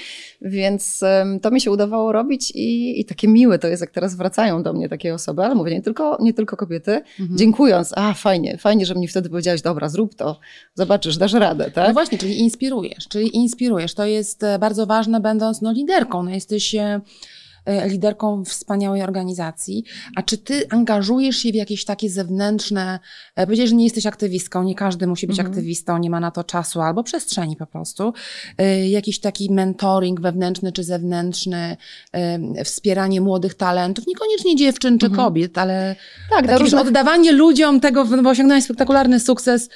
[0.42, 1.04] Więc
[1.42, 4.72] to mi się udawało robić i, i takie miłe to jest, jak teraz wracają do
[4.72, 7.38] mnie takie osoby, ale mówię, nie tylko, nie tylko kobiety, mhm.
[7.38, 10.38] dziękując, a fajnie, fajnie, że mi wtedy powiedziałaś, dobra, zrób to,
[10.74, 11.88] zobaczysz, dasz radę, tak?
[11.88, 13.94] No właśnie, czyli inspirujesz, czyli inspirujesz.
[13.94, 16.22] To jest e, bardzo ważne, będąc no, liderką.
[16.22, 17.00] No, jesteś E,
[17.66, 19.84] liderką wspaniałej organizacji.
[20.16, 22.98] A czy ty angażujesz się w jakieś takie zewnętrzne,
[23.36, 25.52] e, powiedzieć, że nie jesteś aktywistką, nie każdy musi być mhm.
[25.52, 28.12] aktywistą, nie ma na to czasu albo przestrzeni po prostu.
[28.58, 31.76] E, jakiś taki mentoring wewnętrzny czy zewnętrzny,
[32.64, 35.24] wspieranie młodych talentów, niekoniecznie dziewczyn czy mhm.
[35.24, 35.96] kobiet, ale
[36.30, 36.80] tak, różnych...
[36.80, 39.68] oddawanie ludziom tego, bo osiągnąłeś spektakularny sukces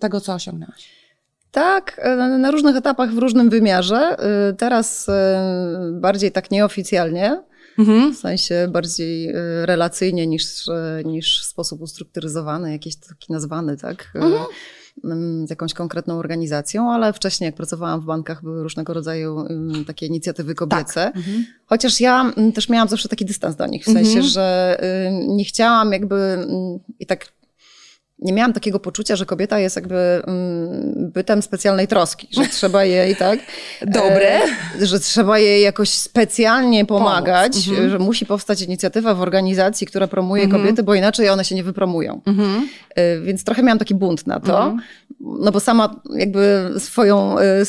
[0.00, 1.01] tego, co osiągnęłaś.
[1.52, 3.96] Tak, e, na różnych etapach, w różnym wymiarze.
[3.96, 7.42] E, teraz e, bardziej tak nieoficjalnie,
[7.78, 8.14] mhm.
[8.14, 9.32] w sensie bardziej
[9.64, 10.66] relacyjnie niż,
[11.04, 14.12] niż w sposób ustrukturyzowany, jakiś taki nazwany, tak?
[14.14, 14.44] Mhm
[15.46, 19.46] z jakąś konkretną organizacją, ale wcześniej jak pracowałam w bankach były różnego rodzaju
[19.86, 20.94] takie inicjatywy kobiece.
[20.94, 21.16] Tak.
[21.16, 21.46] Mhm.
[21.66, 24.22] Chociaż ja też miałam zawsze taki dystans do nich, w sensie, mhm.
[24.22, 24.78] że
[25.28, 26.46] nie chciałam jakby
[26.98, 27.32] i tak
[28.22, 33.16] nie miałam takiego poczucia, że kobieta jest jakby mm, bytem specjalnej troski, że trzeba jej,
[33.16, 33.38] tak?
[33.86, 34.40] Dobre.
[34.80, 37.90] E, że trzeba jej jakoś specjalnie pomagać, mhm.
[37.90, 40.62] że musi powstać inicjatywa w organizacji, która promuje mhm.
[40.62, 42.20] kobiety, bo inaczej one się nie wypromują.
[42.26, 42.68] Mhm.
[42.94, 44.80] E, więc trochę miałam taki bunt na to, mhm.
[45.20, 47.64] no bo sama jakby swoją, e, e,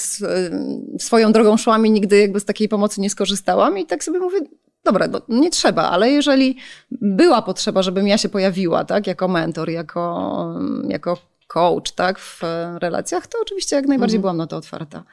[1.00, 4.40] swoją drogą szłam i nigdy jakby z takiej pomocy nie skorzystałam i tak sobie mówię,
[4.86, 6.58] dobra, no, nie trzeba, ale jeżeli
[6.92, 10.56] była potrzeba, żebym ja się pojawiła, tak, jako mentor, jako,
[10.88, 11.18] jako
[11.48, 12.42] coach, tak, w
[12.80, 14.22] relacjach, to oczywiście jak najbardziej mhm.
[14.22, 15.04] byłam na to otwarta.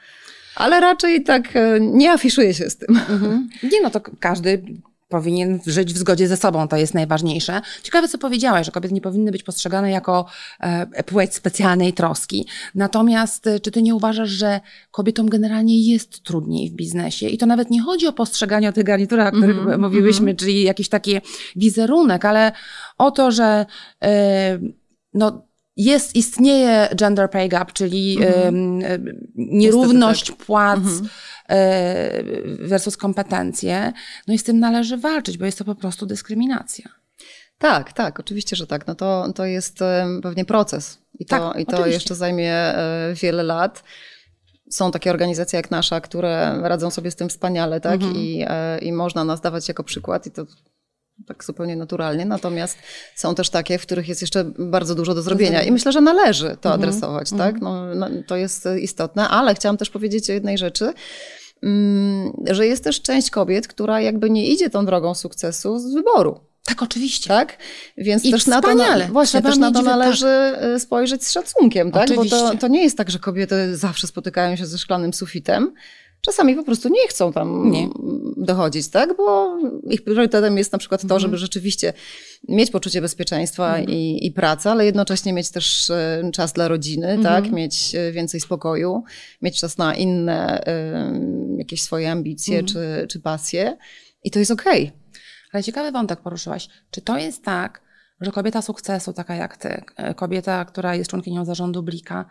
[0.55, 2.97] Ale raczej tak e, nie afiszuję się z tym.
[2.97, 3.49] Mhm.
[3.63, 4.63] Nie, no to każdy
[5.11, 7.61] powinien żyć w zgodzie ze sobą, to jest najważniejsze.
[7.83, 10.25] Ciekawe, co powiedziałaś, że kobiety nie powinny być postrzegane jako
[10.59, 12.47] e, płeć specjalnej troski.
[12.75, 14.59] Natomiast e, czy ty nie uważasz, że
[14.91, 17.27] kobietom generalnie jest trudniej w biznesie?
[17.27, 20.35] I to nawet nie chodzi o postrzeganie o tych garniturach, o których mm -hmm, mówiłyśmy,
[20.35, 21.15] czyli jakiś taki
[21.55, 22.51] wizerunek, ale
[22.97, 23.65] o to, że
[24.03, 24.59] e,
[25.13, 25.50] no,
[25.83, 29.13] jest, istnieje gender pay gap, czyli -hmm.
[29.35, 30.37] nierówność tak.
[30.37, 31.09] płac mhm.
[31.49, 32.23] E,
[32.67, 33.93] versus kompetencje.
[34.27, 36.89] No i z tym należy walczyć, bo jest to po prostu dyskryminacja.
[37.57, 38.87] Tak, tak, oczywiście, że tak.
[38.87, 39.79] No to, to jest
[40.23, 43.83] pewnie proces i to, tak, i to jeszcze zajmie e, wiele lat.
[44.69, 47.93] Są takie organizacje jak nasza, które radzą sobie z tym wspaniale, tak?
[47.93, 48.15] Mhm.
[48.15, 48.45] I,
[48.81, 50.45] I można nas dawać jako przykład i to
[51.27, 52.25] tak zupełnie naturalnie.
[52.25, 52.77] Natomiast
[53.15, 55.63] są też takie, w których jest jeszcze bardzo dużo do zrobienia.
[55.63, 56.73] I myślę, że należy to mhm.
[56.73, 57.53] adresować, mhm.
[57.53, 57.61] tak?
[57.61, 60.93] No, no, to jest istotne, ale chciałam też powiedzieć o jednej rzeczy,
[61.63, 66.39] Mm, że jest też część kobiet, która jakby nie idzie tą drogą sukcesu z wyboru.
[66.65, 67.27] Tak, oczywiście.
[67.27, 67.57] Tak?
[67.97, 70.63] Więc I też na to, na, właśnie, też na to należy tak.
[70.63, 72.03] Y, spojrzeć z szacunkiem, tak?
[72.03, 72.37] Oczywiście.
[72.37, 75.73] Bo to, to nie jest tak, że kobiety zawsze spotykają się ze szklanym sufitem.
[76.21, 77.89] Czasami po prostu nie chcą tam nie.
[78.37, 79.17] dochodzić, tak?
[79.17, 79.57] Bo
[79.89, 81.21] ich priorytetem jest na przykład to, mhm.
[81.21, 81.93] żeby rzeczywiście
[82.49, 83.89] mieć poczucie bezpieczeństwa mhm.
[83.89, 87.43] i, i pracy, ale jednocześnie mieć też e, czas dla rodziny, mhm.
[87.43, 87.51] tak?
[87.51, 89.03] Mieć e, więcej spokoju,
[89.41, 92.67] mieć czas na inne y, jakieś swoje ambicje mhm.
[92.67, 93.77] czy, czy pasje.
[94.23, 94.83] I to jest okej.
[94.83, 94.99] Okay.
[95.51, 96.67] Ale ciekawy wątek poruszyłaś.
[96.91, 97.81] Czy to jest tak,
[98.21, 99.83] że kobieta sukcesu, taka jak ty,
[100.15, 102.25] kobieta, która jest członkinią zarządu Blika,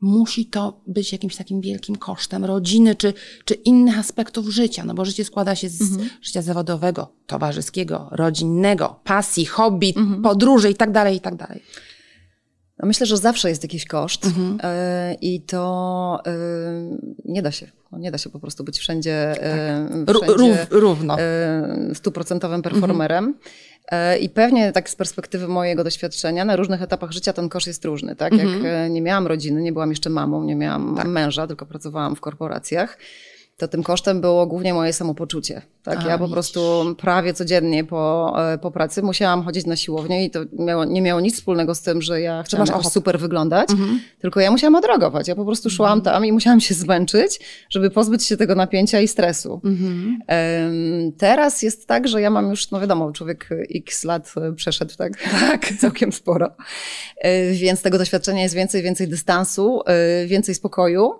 [0.00, 5.04] musi to być jakimś takim wielkim kosztem rodziny czy, czy innych aspektów życia, no bo
[5.04, 6.10] życie składa się z mhm.
[6.22, 10.22] życia zawodowego, towarzyskiego, rodzinnego, pasji, hobby, mhm.
[10.22, 11.62] podróży i tak dalej, i tak dalej.
[12.78, 14.58] No myślę, że zawsze jest jakiś koszt mhm.
[14.62, 16.30] E, i to y,
[17.24, 17.70] nie da się.
[17.92, 19.44] No nie da się po prostu być wszędzie, tak.
[20.36, 21.16] wszędzie równo.
[21.94, 23.24] stuprocentowym performerem.
[23.24, 23.44] Mhm.
[23.90, 27.84] E, I pewnie tak z perspektywy mojego doświadczenia, na różnych etapach życia ten kosz jest
[27.84, 28.16] różny.
[28.16, 28.32] Tak?
[28.32, 28.92] Jak mhm.
[28.92, 31.06] nie miałam rodziny, nie byłam jeszcze mamą, nie miałam tak.
[31.06, 32.98] męża, tylko pracowałam w korporacjach
[33.58, 35.62] to tym kosztem było głównie moje samopoczucie.
[35.82, 35.98] Tak?
[36.04, 40.30] A, ja po prostu prawie codziennie po, e, po pracy musiałam chodzić na siłownię i
[40.30, 44.00] to miało, nie miało nic wspólnego z tym, że ja chciałam jakoś super wyglądać, mhm.
[44.20, 45.28] tylko ja musiałam odreagować.
[45.28, 46.14] Ja po prostu szłam mhm.
[46.14, 47.40] tam i musiałam się zmęczyć,
[47.70, 49.60] żeby pozbyć się tego napięcia i stresu.
[49.64, 50.18] Mhm.
[51.18, 55.12] Teraz jest tak, że ja mam już, no wiadomo, człowiek x lat przeszedł, tak?
[55.48, 55.72] Tak.
[55.80, 56.50] Całkiem sporo.
[57.16, 61.10] E, więc tego doświadczenia jest więcej, więcej dystansu, e, więcej spokoju.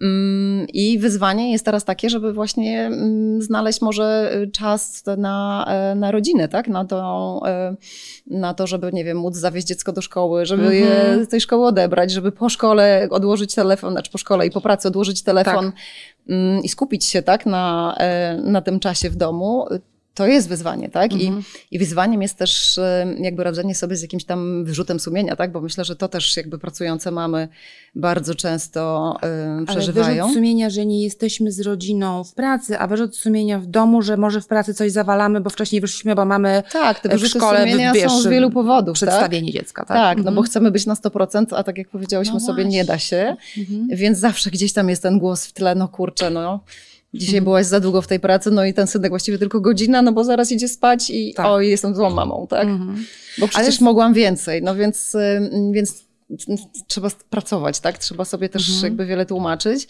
[0.00, 5.94] Mm, I wyzwanie jest teraz takie, żeby właśnie mm, znaleźć może y, czas na, e,
[5.94, 6.68] na rodzinę, tak?
[6.68, 7.76] Na to, e,
[8.26, 10.70] na to, żeby, nie wiem, móc zawieźć dziecko do szkoły, żeby -hmm.
[10.70, 11.24] je mhm.
[11.24, 14.88] z tej szkoły odebrać, żeby po szkole odłożyć telefon, znaczy po szkole i po pracy
[14.88, 15.80] odłożyć telefon tak.
[16.28, 19.66] Mm, i skupić się, tak, na, e, na tym czasie w domu
[20.14, 21.12] to jest wyzwanie, tak?
[21.12, 21.44] I, mhm.
[21.70, 22.80] I wyzwaniem jest też
[23.18, 25.52] jakby radzenie sobie z jakimś tam wyrzutem sumienia, tak?
[25.52, 27.48] Bo myślę, że to też jakby pracujące mamy
[27.94, 29.14] bardzo często
[29.62, 30.06] y, przeżywają.
[30.06, 34.02] Ale wyrzut sumienia, że nie jesteśmy z rodziną w pracy, a wyrzut sumienia w domu,
[34.02, 37.60] że może w pracy coś zawalamy, bo wcześniej wyszliśmy, bo mamy tak, te w szkole
[37.60, 39.62] sumienia wiesz, są z wielu powodów, przedstawienie tak?
[39.62, 39.96] dziecka, tak?
[39.96, 40.24] Tak, mhm.
[40.24, 40.46] no bo mhm.
[40.46, 43.88] chcemy być na 100%, a tak jak powiedziałyśmy no sobie, nie da się, mhm.
[43.92, 46.60] więc zawsze gdzieś tam jest ten głos w tle, no kurczę, no
[47.14, 47.44] Dzisiaj mhm.
[47.44, 50.24] byłaś za długo w tej pracy, no i ten synek właściwie tylko godzina, no bo
[50.24, 51.46] zaraz idzie spać i tak.
[51.46, 52.68] oj, jestem złą mamą, tak?
[52.68, 53.04] Mhm.
[53.38, 53.84] Bo przecież Ale...
[53.84, 55.16] mogłam więcej, no więc,
[55.72, 56.04] więc
[56.86, 57.98] trzeba pracować, tak?
[57.98, 58.84] Trzeba sobie też mhm.
[58.84, 59.88] jakby wiele tłumaczyć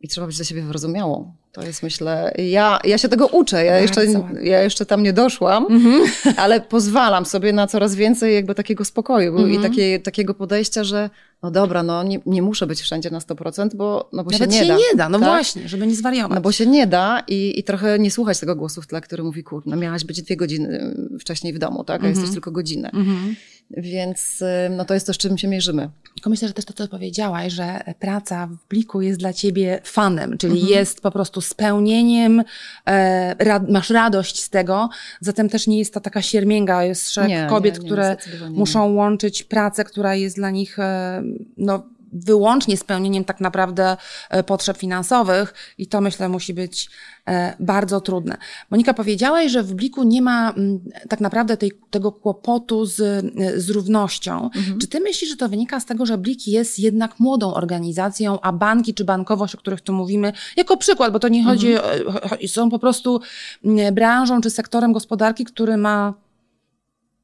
[0.00, 1.32] i trzeba być dla siebie wyrozumiałą.
[1.52, 4.04] To jest myślę, ja, ja się tego uczę, ja jeszcze,
[4.42, 6.02] ja jeszcze tam nie doszłam, mhm.
[6.42, 9.52] ale pozwalam sobie na coraz więcej jakby takiego spokoju mhm.
[9.52, 11.10] i takie, takiego podejścia, że
[11.42, 14.58] no dobra, no nie, nie muszę być wszędzie na 100%, bo, no bo Nawet się
[14.58, 14.76] nie się da.
[14.76, 15.28] nie da, no tak?
[15.28, 16.34] właśnie, żeby nie zwariować.
[16.34, 19.22] No bo się nie da i, i trochę nie słuchać tego głosu w tle, który
[19.22, 22.14] mówi, kurno, miałaś być dwie godziny wcześniej w domu, tak, a mhm.
[22.14, 22.90] jesteś tylko godzinę.
[22.90, 23.36] Mhm.
[23.70, 25.90] Więc no to jest to, z czym się mierzymy.
[26.14, 30.38] Tylko myślę, że też to, co powiedziałaś, że praca w bliku jest dla ciebie fanem,
[30.38, 30.72] czyli mhm.
[30.72, 32.42] jest po prostu prostu spełnieniem,
[32.86, 34.88] e, rad, masz radość z tego,
[35.20, 38.16] zatem też nie jest to taka siermięga, jest szereg kobiet, nie, nie, które
[38.50, 41.22] muszą łączyć pracę, która jest dla nich e,
[41.56, 43.96] no, wyłącznie spełnieniem tak naprawdę
[44.30, 46.90] e, potrzeb finansowych i to myślę musi być
[47.26, 48.36] e, bardzo trudne.
[48.70, 53.60] Monika, powiedziałaś, że w Bliku nie ma mm, tak naprawdę tej, tego kłopotu z, e,
[53.60, 54.50] z równością.
[54.56, 54.78] Mhm.
[54.78, 58.52] Czy ty myślisz, że to wynika z tego, że Blik jest jednak młodą organizacją, a
[58.52, 62.48] banki czy bankowość, o których tu mówimy, jako przykład, bo to nie chodzi, mhm.
[62.48, 63.20] są po prostu
[63.64, 66.14] mm, branżą czy sektorem gospodarki, który ma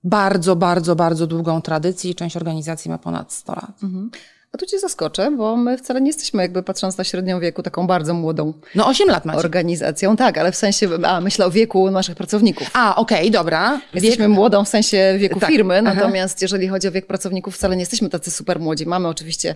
[0.04, 3.82] bardzo, bardzo, bardzo długą tradycję i część organizacji ma ponad 100 lat.
[3.82, 4.10] Mhm.
[4.54, 7.86] A tu cię zaskoczę, bo my wcale nie jesteśmy, jakby patrząc na średnią wieku, taką
[7.86, 8.52] bardzo młodą.
[8.74, 9.38] No 8 lat macie.
[9.38, 12.70] Organizacją, tak, ale w sensie, a myślę o wieku naszych pracowników.
[12.72, 13.80] A, okej, okay, dobra.
[13.94, 14.34] Jesteśmy Wiek...
[14.34, 15.50] młodą w sensie wieku tak.
[15.50, 15.94] firmy, Aha.
[15.94, 18.86] natomiast jeżeli chodzi o wiek pracowników, wcale nie jesteśmy tacy super młodzi.
[18.86, 19.54] Mamy oczywiście...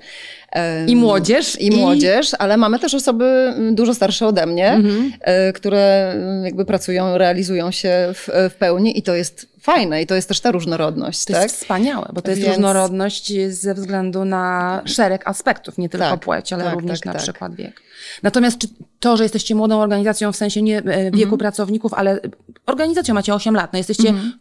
[0.55, 1.61] Um, I młodzież.
[1.61, 5.13] I, I młodzież, ale mamy też osoby dużo starsze ode mnie, mhm.
[5.49, 10.15] y, które jakby pracują, realizują się w, w pełni i to jest fajne i to
[10.15, 11.25] jest też ta różnorodność.
[11.25, 11.43] To tak?
[11.43, 12.55] jest wspaniałe, bo to jest Więc...
[12.55, 17.13] różnorodność ze względu na szereg aspektów, nie tylko tak, płeć, ale tak, również tak, na
[17.13, 17.23] tak.
[17.23, 17.88] przykład wiek.
[18.23, 18.69] Natomiast czy
[19.01, 21.39] to, że jesteście młodą organizacją w sensie nie e, wieku mm -hmm.
[21.39, 22.21] pracowników, ale
[22.67, 24.39] organizacją macie 8 lat, no jesteście mm.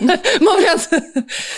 [0.50, 0.88] Mówiąc,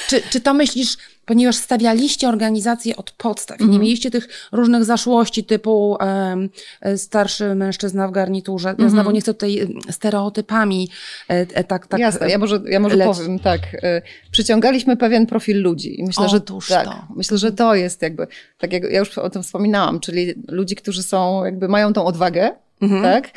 [0.09, 3.85] czy, czy to myślisz, ponieważ stawialiście organizację od podstaw mm nie mhm.
[3.85, 6.51] mieliście tych różnych zaszłości typu um,
[6.97, 8.69] starszy mężczyzna w garniturze.
[8.69, 10.89] Ja mm znowu nie chcę tutaj stereotypami
[11.29, 13.61] e, tak, tak Jasne, ja może, ja może powiem tak.
[13.83, 17.07] E, przyciągaliśmy pewien profil ludzi i myślę, Otóż że tak, to.
[17.17, 18.27] myślę, że to jest jakby,
[18.59, 22.51] tak jak ja już o tym wspominałam, czyli ludzi, którzy są, jakby mają tą odwagę,
[22.83, 23.03] mhm.
[23.03, 23.31] tak,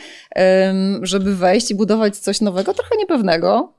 [1.02, 3.74] żeby wejść i budować coś nowego, trochę niepewnego,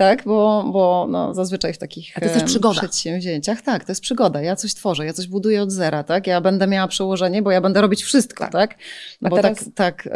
[0.00, 0.24] tak?
[0.24, 2.80] Bo, bo no, zazwyczaj w takich A to jest przygoda.
[2.80, 4.42] przedsięwzięciach, tak, to jest przygoda.
[4.42, 6.26] Ja coś tworzę, ja coś buduję od zera, tak?
[6.26, 8.52] Ja będę miała przełożenie, bo ja będę robić wszystko, tak?
[8.52, 8.78] tak?
[9.20, 9.58] Bo teraz...
[9.58, 10.08] tak, tak,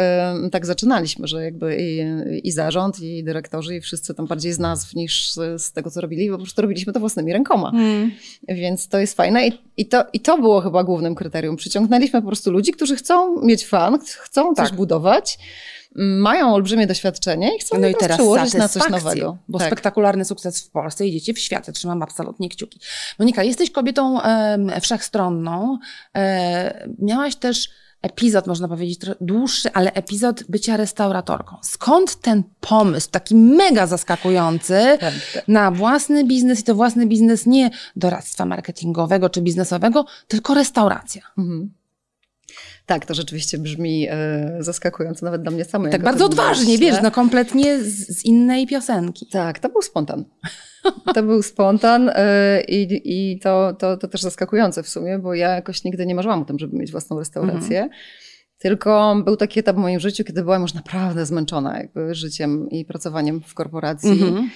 [0.52, 2.02] tak zaczynaliśmy, że jakby i,
[2.48, 6.00] i zarząd, i dyrektorzy, i wszyscy tam bardziej z nazw niż z, z tego, co
[6.00, 7.70] robili, bo po prostu robiliśmy to własnymi rękoma.
[7.70, 8.10] Hmm.
[8.48, 11.56] Więc to jest fajne i, i, to, i to było chyba głównym kryterium.
[11.56, 14.76] Przyciągnęliśmy po prostu ludzi, którzy chcą mieć fan, chcą coś tak.
[14.76, 15.38] budować,
[15.94, 19.38] mają olbrzymie doświadczenie i chcą no i teraz przełożyć na coś nowego.
[19.48, 19.68] Bo tak.
[19.68, 22.80] spektakularny sukces w Polsce, idziecie w świat, trzymam absolutnie kciuki.
[23.18, 25.78] Monika, jesteś kobietą e, wszechstronną.
[26.16, 27.68] E, miałaś też
[28.04, 31.56] epizod, można powiedzieć, dłuższy, ale epizod bycia restauratorką.
[31.62, 35.48] Skąd ten pomysł, taki mega zaskakujący, tak, tak.
[35.48, 41.22] na własny biznes i to własny biznes nie doradztwa marketingowego czy biznesowego, tylko restauracja?
[41.38, 41.70] Mhm.
[42.86, 45.92] Tak, to rzeczywiście brzmi e, zaskakująco nawet dla mnie samej.
[45.92, 49.26] Tak bardzo odważnie, wiesz, no kompletnie z, z, innej piosenki.
[49.26, 50.24] Tak, to był spontan.
[51.14, 55.48] To był spontan e, i, i to, to, to też zaskakujące w sumie, bo ja
[55.48, 57.82] jakoś nigdy nie marzyłam o tym, żeby mieć własną restaurację.
[57.82, 58.00] Mhm.
[58.58, 62.84] Tylko był taki etap w moim życiu, kiedy byłam już naprawdę zmęczona jakby życiem i
[62.84, 64.50] pracowaniem w korporacji mhm.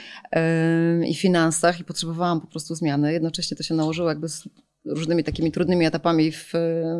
[1.04, 3.12] i finansach i potrzebowałam po prostu zmiany.
[3.12, 4.48] Jednocześnie to się nałożyło jakby z
[4.88, 6.52] różnymi takimi trudnymi etapami w,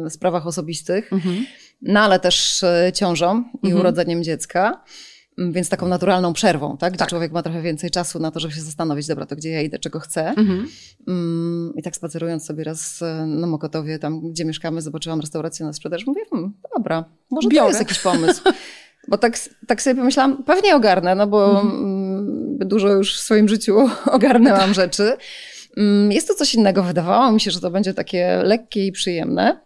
[0.09, 1.44] w sprawach osobistych, mhm.
[1.83, 3.81] no ale też e, ciążą i mhm.
[3.81, 4.85] urodzeniem dziecka.
[5.38, 6.92] Mm, więc taką naturalną przerwą, tak?
[6.92, 7.09] Gdzie tak.
[7.09, 9.79] człowiek ma trochę więcej czasu na to, żeby się zastanowić, dobra, to gdzie ja idę,
[9.79, 10.29] czego chcę.
[10.29, 10.68] Mhm.
[11.09, 15.72] Mm, I tak spacerując sobie raz e, na Mokotowie, tam gdzie mieszkamy, zobaczyłam restaurację na
[15.72, 16.07] sprzedaż.
[16.07, 17.62] Mówię, hmm, dobra, może Biorę.
[17.62, 18.42] to jest jakiś pomysł.
[19.09, 22.59] Bo tak, tak sobie pomyślałam, pewnie ogarnę, no bo mhm.
[22.59, 25.16] dużo już w swoim życiu ogarnęłam rzeczy.
[25.79, 26.83] Mm, jest to coś innego.
[26.83, 29.61] Wydawało mi się, że to będzie takie lekkie i przyjemne.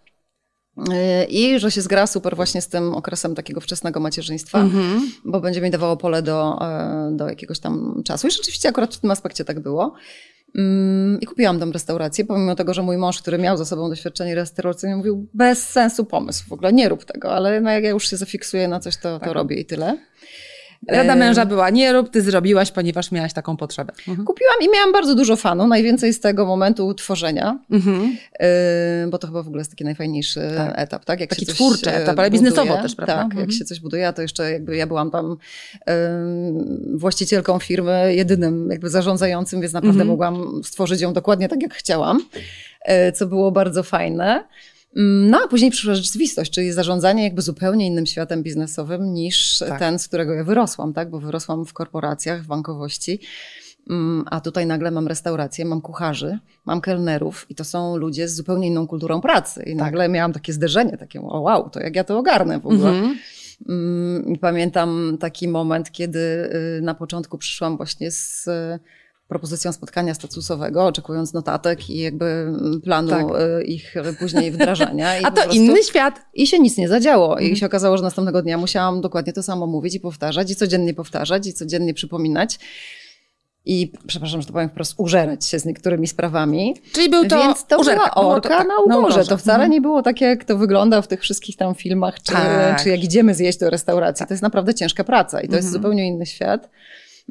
[0.78, 5.00] Y, I że się zgra super właśnie z tym okresem takiego wczesnego macierzyństwa, mm-hmm.
[5.24, 8.28] bo będzie mi dawało pole do, e, do jakiegoś tam czasu.
[8.28, 9.94] I rzeczywiście akurat w tym aspekcie tak było.
[10.58, 14.34] Mm, I kupiłam tą restaurację, pomimo tego, że mój mąż, który miał za sobą doświadczenie
[14.34, 18.10] restauracyjne, mówił bez sensu pomysł, w ogóle nie rób tego, ale no jak ja już
[18.10, 19.34] się zafiksuję na coś, to, to tak.
[19.34, 19.98] robię i tyle.
[20.88, 23.92] Rada męża była, nie rób, ty zrobiłaś, ponieważ miałaś taką potrzebę.
[24.08, 24.26] Mhm.
[24.26, 28.16] Kupiłam i miałam bardzo dużo fanu, najwięcej z tego momentu tworzenia, mhm.
[29.10, 30.72] bo to chyba w ogóle jest taki najfajniejszy tak.
[30.76, 31.04] etap.
[31.04, 31.20] Tak?
[31.20, 33.14] Jak taki twórczy e, etap, ale buduje, biznesowo też, prawda?
[33.14, 33.40] Tak, mhm.
[33.40, 35.36] jak się coś buduje, to jeszcze jakby ja byłam tam
[36.94, 40.08] właścicielką firmy, jedynym jakby zarządzającym, więc naprawdę mhm.
[40.08, 42.24] mogłam stworzyć ją dokładnie tak, jak chciałam,
[42.80, 44.44] e, co było bardzo fajne.
[44.96, 49.78] Mm, no a później przyszła rzeczywistość, czyli zarządzanie jakby zupełnie innym światem biznesowym niż tak.
[49.78, 51.10] ten, z którego ja wyrosłam, tak?
[51.10, 53.20] Bo wyrosłam w korporacjach, w bankowości.
[53.90, 58.36] Mm, a tutaj nagle mam restaurację, mam kucharzy, mam kelnerów i to są ludzie z
[58.36, 59.62] zupełnie inną kulturą pracy.
[59.62, 59.76] I tak.
[59.76, 62.90] nagle miałam takie zderzenie, takie o wow, to jak ja to ogarnę w ogóle.
[62.90, 63.18] Mhm.
[63.68, 68.48] Mm, I pamiętam taki moment, kiedy y, na początku przyszłam właśnie z
[69.32, 72.52] propozycją spotkania statusowego, oczekując notatek i jakby
[72.84, 73.26] planu tak.
[73.60, 75.20] Y, ich później wdrażania.
[75.20, 76.20] I A to inny świat.
[76.34, 77.32] I się nic nie zadziało.
[77.32, 77.52] Mhm.
[77.52, 80.94] I się okazało, że następnego dnia musiałam dokładnie to samo mówić i powtarzać, i codziennie
[80.94, 82.58] powtarzać, i codziennie przypominać
[83.64, 86.74] i, przepraszam, że to powiem wprost, użerać się z niektórymi sprawami.
[86.92, 89.24] Czyli był to Więc to użerka, była orka to, tak, na ugorze.
[89.24, 89.70] To wcale mhm.
[89.70, 92.82] nie było takie, jak to wygląda w tych wszystkich tam filmach, czy, tak.
[92.82, 94.18] czy jak idziemy zjeść do restauracji.
[94.18, 94.28] Tak.
[94.28, 95.82] To jest naprawdę ciężka praca i to jest mhm.
[95.82, 96.70] zupełnie inny świat.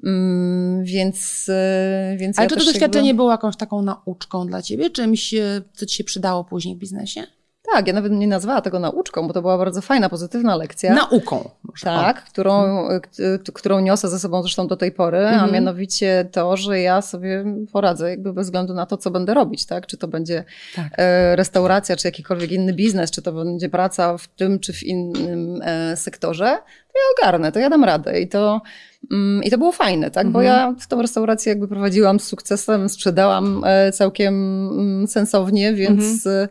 [0.03, 2.39] Mm, więc, e, więc.
[2.39, 3.17] Ale ja czy to doświadczenie jakby...
[3.17, 4.89] było jakąś taką nauczką dla ciebie?
[4.89, 5.33] Czymś,
[5.73, 7.23] co ci się przydało później w biznesie?
[7.73, 10.93] Tak, ja nawet nie nazwała tego nauczką, bo to była bardzo fajna, pozytywna lekcja.
[10.93, 11.49] Nauką.
[11.83, 13.01] Tak, którą, mhm.
[13.53, 15.49] którą niosę ze sobą zresztą do tej pory, mhm.
[15.49, 19.65] a mianowicie to, że ja sobie poradzę jakby bez względu na to, co będę robić,
[19.65, 19.87] tak?
[19.87, 20.43] Czy to będzie
[20.75, 20.87] tak.
[20.97, 25.61] E, restauracja, czy jakikolwiek inny biznes, czy to będzie praca w tym, czy w innym
[25.61, 28.61] e, sektorze, to ja ogarnę, to ja dam radę i to...
[29.11, 30.25] Mm, I to było fajne, tak?
[30.25, 30.33] Mhm.
[30.33, 34.33] Bo ja tą restaurację jakby prowadziłam z sukcesem, sprzedałam e, całkiem
[34.73, 36.47] mm, sensownie, więc mhm.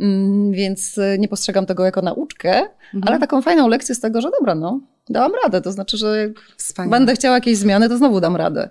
[0.00, 2.50] Mm, więc e, nie postrzegam tego jako nauczkę,
[2.94, 3.02] mhm.
[3.06, 4.80] ale taką fajną lekcję z tego, że dobra, no,
[5.10, 5.60] dałam radę.
[5.60, 6.90] To znaczy, że jak Wspaniale.
[6.90, 8.68] będę chciała jakieś zmiany, to znowu dam radę.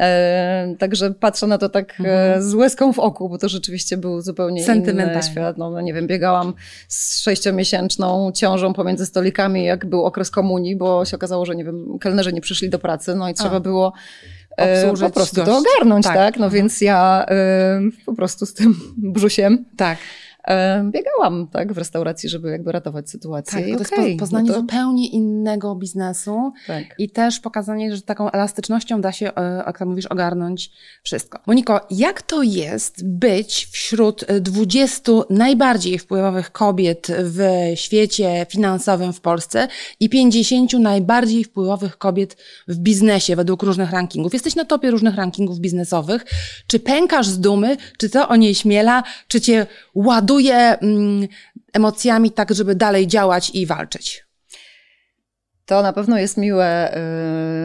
[0.00, 2.42] E, także patrzę na to tak e, mhm.
[2.42, 5.58] z łezką w oku, bo to rzeczywiście był zupełnie inny świat.
[5.58, 6.54] No, no nie wiem, biegałam
[6.88, 11.98] z sześciomiesięczną ciążą pomiędzy stolikami, jak był okres komunii, bo się okazało, że nie wiem,
[11.98, 13.60] kelnerzy nie przyszli do pracy, no i trzeba A.
[13.60, 13.92] było
[14.56, 16.14] e, po prostu to ogarnąć, tak?
[16.14, 16.36] tak?
[16.36, 16.62] No mhm.
[16.62, 19.64] więc ja e, po prostu z tym brzusiem.
[19.76, 19.98] Tak
[20.90, 23.58] biegałam tak, w restauracji, żeby jakby ratować sytuację.
[23.58, 24.60] Tak, to okay, jest poznanie no to...
[24.60, 26.84] zupełnie innego biznesu tak.
[26.98, 30.70] i też pokazanie, że taką elastycznością da się, e, jak tam mówisz, ogarnąć
[31.02, 31.38] wszystko.
[31.46, 37.42] Moniko, jak to jest być wśród 20 najbardziej wpływowych kobiet w
[37.74, 39.68] świecie finansowym w Polsce
[40.00, 42.36] i 50 najbardziej wpływowych kobiet
[42.68, 44.32] w biznesie według różnych rankingów?
[44.32, 46.24] Jesteś na topie różnych rankingów biznesowych.
[46.66, 47.76] Czy pękasz z dumy?
[47.98, 49.02] Czy to o niej śmiela?
[49.28, 51.28] Czy cię ładuje ładuje mm,
[51.72, 54.26] emocjami tak, żeby dalej działać i walczyć.
[55.66, 56.96] To na pewno jest miłe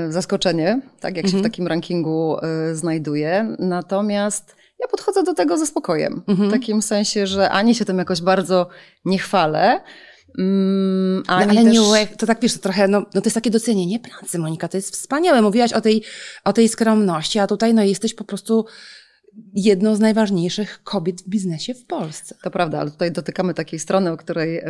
[0.08, 1.32] y, zaskoczenie, tak jak mhm.
[1.32, 1.52] się w mhm.
[1.52, 2.38] takim rankingu
[2.72, 3.56] y, znajduję.
[3.60, 6.24] Natomiast ja podchodzę do tego ze spokojem.
[6.28, 6.50] Mhm.
[6.50, 8.70] W takim sensie, że ani się tym jakoś bardzo
[9.06, 9.82] nie chwalę,
[10.38, 11.74] Mm, no, ale też...
[11.74, 14.78] nie, to tak wiesz, to trochę, no, no to jest takie docenienie pracy, Monika, to
[14.78, 15.42] jest wspaniałe.
[15.42, 16.04] Mówiłaś o tej,
[16.44, 18.66] o tej skromności, a tutaj no jesteś po prostu
[19.54, 22.36] jedną z najważniejszych kobiet w biznesie w Polsce.
[22.44, 24.62] To prawda, ale tutaj dotykamy takiej strony, o której,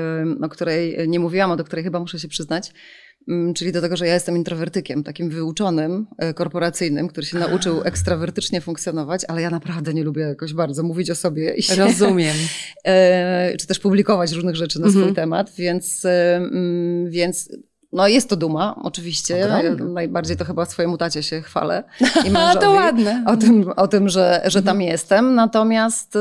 [0.41, 2.74] o której nie mówiłam, a do której chyba muszę się przyznać.
[3.28, 7.82] Mm, czyli do tego, że ja jestem introwertykiem, takim wyuczonym, e, korporacyjnym, który się nauczył
[7.86, 11.54] ekstrawertycznie funkcjonować, ale ja naprawdę nie lubię jakoś bardzo mówić o sobie.
[11.54, 12.36] I się, Rozumiem.
[12.86, 15.15] E, czy też publikować różnych rzeczy na swój mhm.
[15.15, 17.50] temat, więc, mm, więc
[17.93, 19.38] no jest to duma, oczywiście.
[19.38, 19.62] Ja
[19.93, 21.84] najbardziej to chyba swojemu tacie się chwalę.
[22.27, 23.23] I to ładne.
[23.27, 24.91] O tym, o tym że, że tam mhm.
[24.91, 25.36] jestem.
[25.36, 26.19] Natomiast y,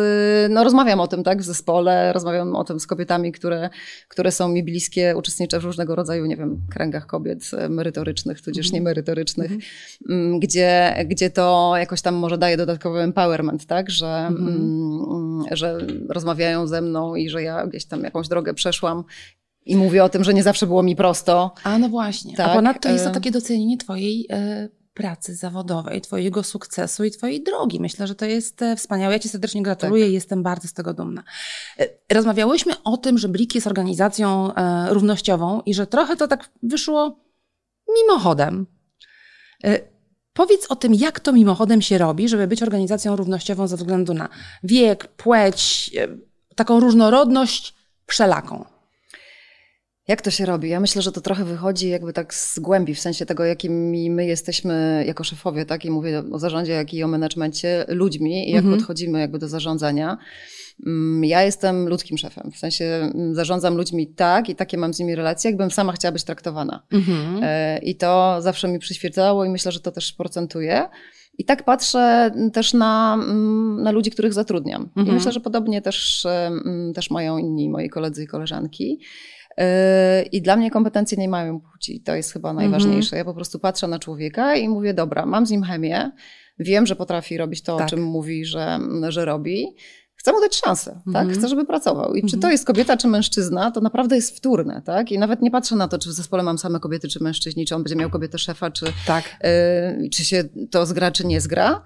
[0.51, 3.71] no, rozmawiam o tym tak w zespole, rozmawiam o tym z kobietami, które,
[4.09, 8.67] które są mi bliskie, uczestniczę w różnego rodzaju, nie wiem, kręgach kobiet e, merytorycznych, tudzież
[8.67, 8.75] mhm.
[8.75, 9.51] niemerytorycznych,
[10.09, 10.41] mhm.
[10.41, 15.79] gdzie, gdzie to jakoś tam może daje dodatkowy empowerment, tak, że, mm, że
[16.09, 19.05] rozmawiają ze mną i że ja gdzieś tam jakąś drogę przeszłam
[19.67, 21.55] i mówię o tym, że nie zawsze było mi prosto.
[21.65, 22.37] A no właśnie.
[22.37, 22.49] Tak.
[22.49, 27.43] A ponadto jest to e, takie docenienie Twojej y, pracy zawodowej, Twojego sukcesu i Twojej
[27.43, 27.81] drogi.
[27.81, 29.15] Myślę, że to jest e, wspaniałe.
[29.15, 30.11] Ja Ci serdecznie gratuluję tak.
[30.11, 31.23] i jestem bardzo z tego dumna.
[32.13, 34.51] Rozmawiałyśmy o tym, że Blik jest organizacją
[34.89, 37.19] równościową i że trochę to tak wyszło
[37.95, 38.67] mimochodem.
[40.33, 44.29] Powiedz o tym, jak to mimochodem się robi, żeby być organizacją równościową ze względu na
[44.63, 45.91] wiek, płeć,
[46.57, 47.75] taką różnorodność
[48.07, 48.65] wszelaką.
[50.11, 50.69] Jak to się robi?
[50.69, 54.27] Ja myślę, że to trochę wychodzi jakby tak z głębi, w sensie tego, jakimi my
[54.27, 55.85] jesteśmy jako szefowie, tak?
[55.85, 58.79] I mówię o zarządzie, jak i o menedżmencie, ludźmi i jak mhm.
[58.79, 60.19] podchodzimy jakby do zarządzania.
[60.87, 64.99] Mm, ja jestem ludzkim szefem, w sensie mm, zarządzam ludźmi tak i takie mam z
[64.99, 66.83] nimi relacje, jakbym sama chciała być traktowana.
[66.93, 67.41] Mhm.
[67.43, 70.89] E, I to zawsze mi przyświecało i myślę, że to też procentuje.
[71.39, 74.83] I tak patrzę też na, mm, na ludzi, których zatrudniam.
[74.83, 75.09] Mhm.
[75.09, 76.27] I myślę, że podobnie też,
[76.95, 79.01] też mają inni moi koledzy i koleżanki.
[80.33, 82.01] I dla mnie kompetencje nie mają płci.
[82.01, 83.17] To jest chyba najważniejsze.
[83.17, 86.11] Ja po prostu patrzę na człowieka i mówię, dobra, mam z nim chemię,
[86.59, 87.87] wiem, że potrafi robić to, tak.
[87.87, 89.67] o czym mówi, że, że robi.
[90.15, 91.23] Chcę mu dać szansę, tak?
[91.23, 91.31] Mhm.
[91.31, 92.15] Chcę, żeby pracował.
[92.15, 95.13] I czy to jest kobieta, czy mężczyzna, to naprawdę jest wtórne, tak?
[95.13, 97.75] I nawet nie patrzę na to, czy w zespole mam same kobiety, czy mężczyźni, czy
[97.75, 99.25] on będzie miał kobietę szefa, czy, tak.
[100.05, 101.83] y, czy się to zgra, czy nie zgra.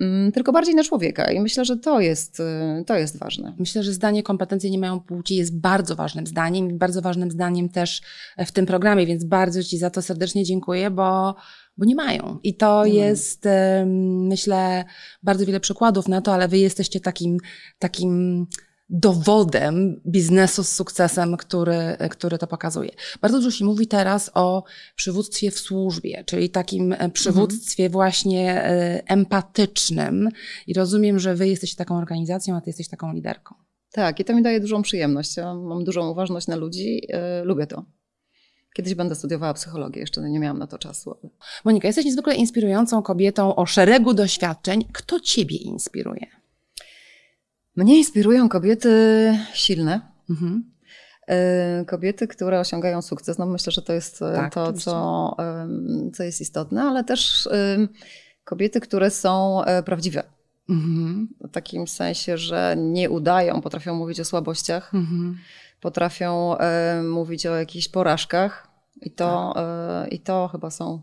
[0.00, 1.32] Mm, tylko bardziej na człowieka.
[1.32, 2.42] I myślę, że to jest,
[2.86, 3.54] to jest ważne.
[3.58, 7.68] Myślę, że zdanie kompetencje nie mają płci jest bardzo ważnym zdaniem i bardzo ważnym zdaniem
[7.68, 8.02] też
[8.46, 11.34] w tym programie, więc bardzo Ci za to serdecznie dziękuję, bo
[11.78, 12.38] bo nie mają.
[12.42, 13.48] I to jest,
[14.28, 14.84] myślę,
[15.22, 17.38] bardzo wiele przykładów na to, ale wy jesteście takim,
[17.78, 18.46] takim
[18.90, 22.90] dowodem biznesu z sukcesem, który, który to pokazuje.
[23.20, 24.64] Bardzo dużo się mówi teraz o
[24.96, 27.92] przywództwie w służbie, czyli takim e, przywództwie mhm.
[27.92, 30.28] właśnie e, empatycznym.
[30.66, 33.54] I rozumiem, że wy jesteście taką organizacją, a ty jesteś taką liderką.
[33.92, 35.36] Tak, i to mi daje dużą przyjemność.
[35.36, 37.84] Ja mam dużą uważność na ludzi, yy, lubię to.
[38.74, 41.14] Kiedyś będę studiowała psychologię, jeszcze nie miałam na to czasu.
[41.64, 44.84] Monika, jesteś niezwykle inspirującą kobietą o szeregu doświadczeń.
[44.92, 46.37] Kto ciebie inspiruje?
[47.78, 48.90] Mnie inspirują kobiety
[49.52, 50.00] silne.
[50.30, 50.64] Mhm.
[51.28, 53.38] E, kobiety, które osiągają sukces.
[53.38, 55.36] No myślę, że to jest e, tak, to, co,
[56.14, 57.48] co jest istotne, ale też
[58.44, 60.22] kobiety, które są e, prawdziwe.
[60.68, 61.28] Mhm.
[61.40, 65.38] W takim sensie, że nie udają, potrafią mówić o słabościach, mhm.
[65.80, 66.56] potrafią
[67.02, 68.68] mówić o jakichś porażkach.
[69.02, 70.12] I to, tak.
[70.12, 71.02] i to chyba są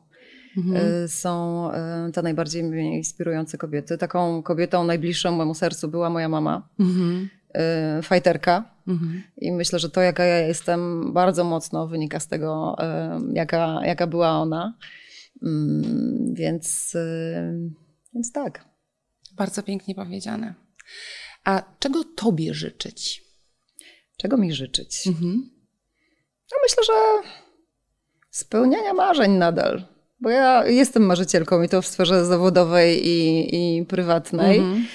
[0.57, 1.03] mhm.
[1.03, 1.69] Y, są
[2.07, 3.97] y, te najbardziej mnie inspirujące kobiety.
[3.97, 6.69] Taką kobietą najbliższą mojemu sercu była moja mama.
[6.79, 7.29] Mhm.
[7.99, 8.75] Y, fajterka.
[8.87, 9.23] Mhm.
[9.37, 12.75] I myślę, że to, jaka ja jestem, bardzo mocno wynika z tego,
[13.33, 14.77] jaka, jaka była ona.
[15.43, 16.97] Mm, więc,
[18.13, 18.65] więc tak.
[19.35, 20.53] Bardzo pięknie powiedziane.
[21.43, 23.23] A czego Tobie życzyć?
[24.17, 25.07] Czego mi życzyć?
[25.07, 25.49] Mhm.
[26.51, 26.93] No myślę, że
[28.29, 29.94] spełniania marzeń nadal.
[30.19, 34.57] Bo ja jestem marzycielką i to w sferze zawodowej i, i prywatnej.
[34.57, 34.85] Mhm.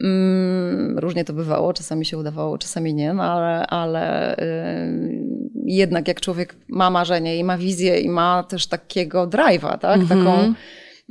[0.00, 5.26] Mm, różnie to bywało, czasami się udawało, czasami nie, no ale, ale y,
[5.64, 10.00] jednak jak człowiek ma marzenie i ma wizję i ma też takiego drive'a, tak?
[10.00, 10.24] Mhm.
[10.24, 10.54] taką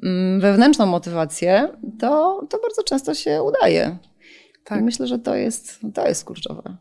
[0.04, 1.68] mm, wewnętrzną motywację,
[2.00, 3.98] to, to bardzo często się udaje.
[4.64, 4.82] Tak.
[4.82, 6.78] I myślę, że to jest, to jest kluczowe.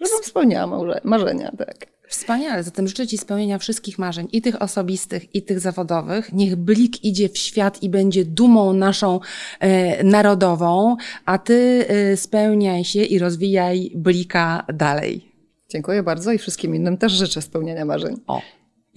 [0.00, 1.97] Żebym spełniała marzenia, tak.
[2.08, 6.32] Wspaniale, zatem życzę Ci spełnienia wszystkich marzeń, i tych osobistych, i tych zawodowych.
[6.32, 9.20] Niech Blik idzie w świat i będzie dumą naszą
[9.60, 15.32] e, narodową, a Ty e, spełniaj się i rozwijaj Blika dalej.
[15.68, 18.16] Dziękuję bardzo i wszystkim innym też życzę spełnienia marzeń.
[18.26, 18.42] O.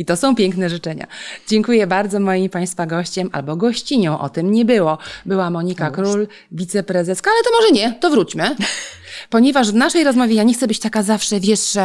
[0.02, 1.08] I to są piękne życzenia.
[1.48, 4.98] Dziękuję bardzo moim Państwa gościem albo gościnią, o tym nie było.
[5.26, 8.56] Była Monika Król, wiceprezeska, ale to może nie, to wróćmy.
[9.30, 11.78] Ponieważ w naszej rozmowie ja nie chcę być taka zawsze, wiesz,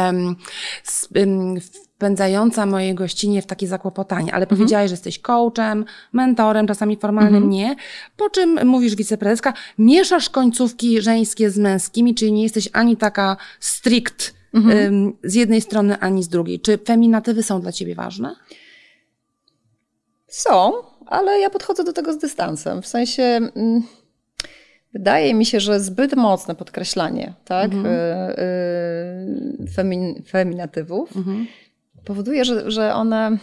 [1.95, 4.57] wpędzająca moje gościnie w takie zakłopotanie, ale mhm.
[4.57, 7.49] powiedziałaś, że jesteś coachem, mentorem, czasami formalnym mhm.
[7.49, 7.75] nie,
[8.17, 14.36] po czym mówisz wiceprezeska, mieszasz końcówki żeńskie z męskimi, czyli nie jesteś ani taka strict
[14.57, 15.13] mhm.
[15.23, 16.59] z jednej strony, ani z drugiej.
[16.59, 18.35] Czy feminatywy są dla ciebie ważne?
[20.27, 20.73] Są,
[21.05, 22.81] ale ja podchodzę do tego z dystansem.
[22.81, 23.23] W sensie...
[23.23, 23.83] Mm,
[24.93, 27.85] wydaje mi się, że zbyt mocne podkreślanie tak, mhm.
[27.85, 28.41] Y,
[29.63, 31.47] y, femin, feminatywów mhm.
[32.05, 33.37] powoduje, że, że one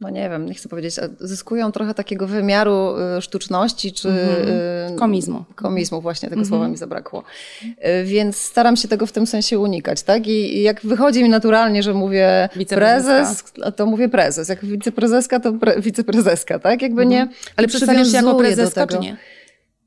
[0.00, 4.98] no nie wiem, nie chcę powiedzieć, zyskują trochę takiego wymiaru y, sztuczności czy mhm.
[4.98, 5.44] komizmu.
[5.54, 6.48] Komizmu, właśnie tego mhm.
[6.48, 7.22] słowa mi zabrakło.
[7.62, 10.26] Y, więc staram się tego w tym sensie unikać, tak?
[10.26, 13.44] I jak wychodzi mi naturalnie, że mówię prezes,
[13.76, 14.48] to mówię prezes.
[14.48, 16.82] Jak wiceprezeska, to pre, wiceprezeska, tak?
[16.82, 17.10] Jakby mhm.
[17.10, 17.34] nie.
[17.56, 19.16] Ale przedstawiasz się jako prezeska, czy nie?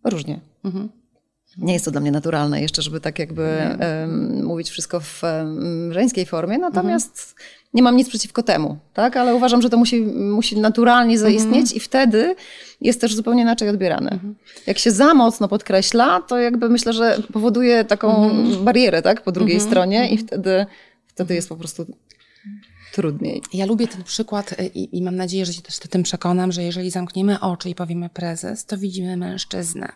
[0.04, 0.40] Różnie.
[0.66, 0.90] Mhm.
[1.58, 3.58] Nie jest to dla mnie naturalne jeszcze, żeby tak jakby
[4.02, 9.18] um, mówić wszystko w um, żeńskiej formie, natomiast mhm nie mam nic przeciwko temu, tak?
[9.18, 11.78] ale uważam, że to musi, musi naturalnie zaistnieć mhm.
[11.78, 12.36] i wtedy
[12.82, 14.12] jest też zupełnie inaczej odbierane.
[14.12, 14.36] Mhm.
[14.68, 18.64] Jak się za mocno podkreśla, to jakby myślę, że powoduje taką mhm.
[18.64, 19.22] barierę tak?
[19.22, 20.66] po drugiej stronie i wtedy,
[21.08, 21.86] wtedy jest po prostu
[22.92, 23.42] trudniej.
[23.54, 26.64] Ja lubię ten przykład y, i, i, mam nadzieję, że się też tym przekonam, że
[26.64, 29.92] jeżeli zamkniemy oczy i powiemy prezes, to widzimy mężczyznę.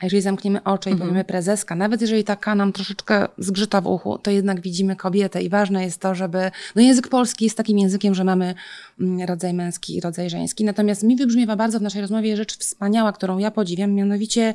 [0.00, 1.08] A jeżeli zamkniemy oczy i mhm.
[1.08, 5.48] powiemy prezeska, nawet jeżeli taka nam troszeczkę zgrzyta w uchu, to jednak widzimy kobietę i
[5.48, 8.54] ważne jest to, żeby, no język polski jest takim językiem, że mamy
[9.00, 10.64] mm, rodzaj męski i rodzaj żeński.
[10.64, 14.54] Natomiast mi wybrzmiewa bardzo w naszej rozmowie rzecz wspaniała, którą ja podziwiam, mianowicie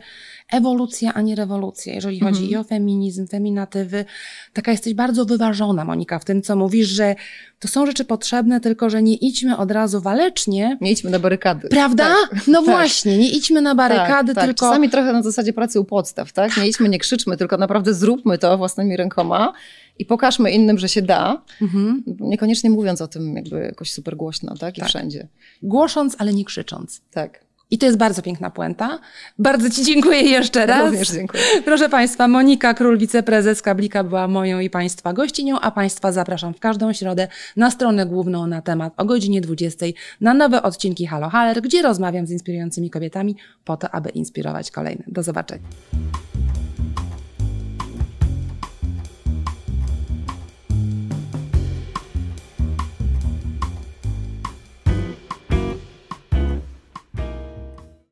[0.51, 1.93] ewolucja, a nie rewolucja.
[1.93, 2.51] Jeżeli chodzi mhm.
[2.51, 4.05] i o feminizm, feminatywy,
[4.53, 7.15] taka jesteś bardzo wyważona, Monika, w tym, co mówisz, że
[7.59, 10.77] to są rzeczy potrzebne, tylko że nie idźmy od razu walecznie.
[10.81, 11.67] Nie idźmy na barykady.
[11.69, 12.15] Prawda?
[12.31, 12.47] Tak.
[12.47, 12.69] No tak.
[12.69, 14.45] właśnie, nie idźmy na barykady, tak, tak.
[14.45, 14.59] tylko...
[14.59, 16.57] Czasami trochę na zasadzie pracy u podstaw, tak?
[16.57, 19.53] Nie idźmy, nie krzyczmy, tylko naprawdę zróbmy to własnymi rękoma
[19.99, 22.03] i pokażmy innym, że się da, mhm.
[22.19, 24.77] niekoniecznie mówiąc o tym jakby jakoś super głośno, tak?
[24.77, 24.89] I tak.
[24.89, 25.27] wszędzie.
[25.63, 27.01] Głosząc, ale nie krzycząc.
[27.11, 27.42] Tak.
[27.73, 28.99] I to jest bardzo piękna puenta.
[29.39, 30.85] Bardzo Ci dziękuję jeszcze raz.
[30.85, 31.43] Również dziękuję.
[31.65, 36.59] Proszę Państwa, Monika Król, wiceprezes Kablika była moją i Państwa gościnią, a Państwa zapraszam w
[36.59, 39.85] każdą środę na stronę główną na temat o godzinie 20
[40.21, 45.03] na nowe odcinki Halo Haler, gdzie rozmawiam z inspirującymi kobietami po to, aby inspirować kolejne.
[45.07, 45.63] Do zobaczenia.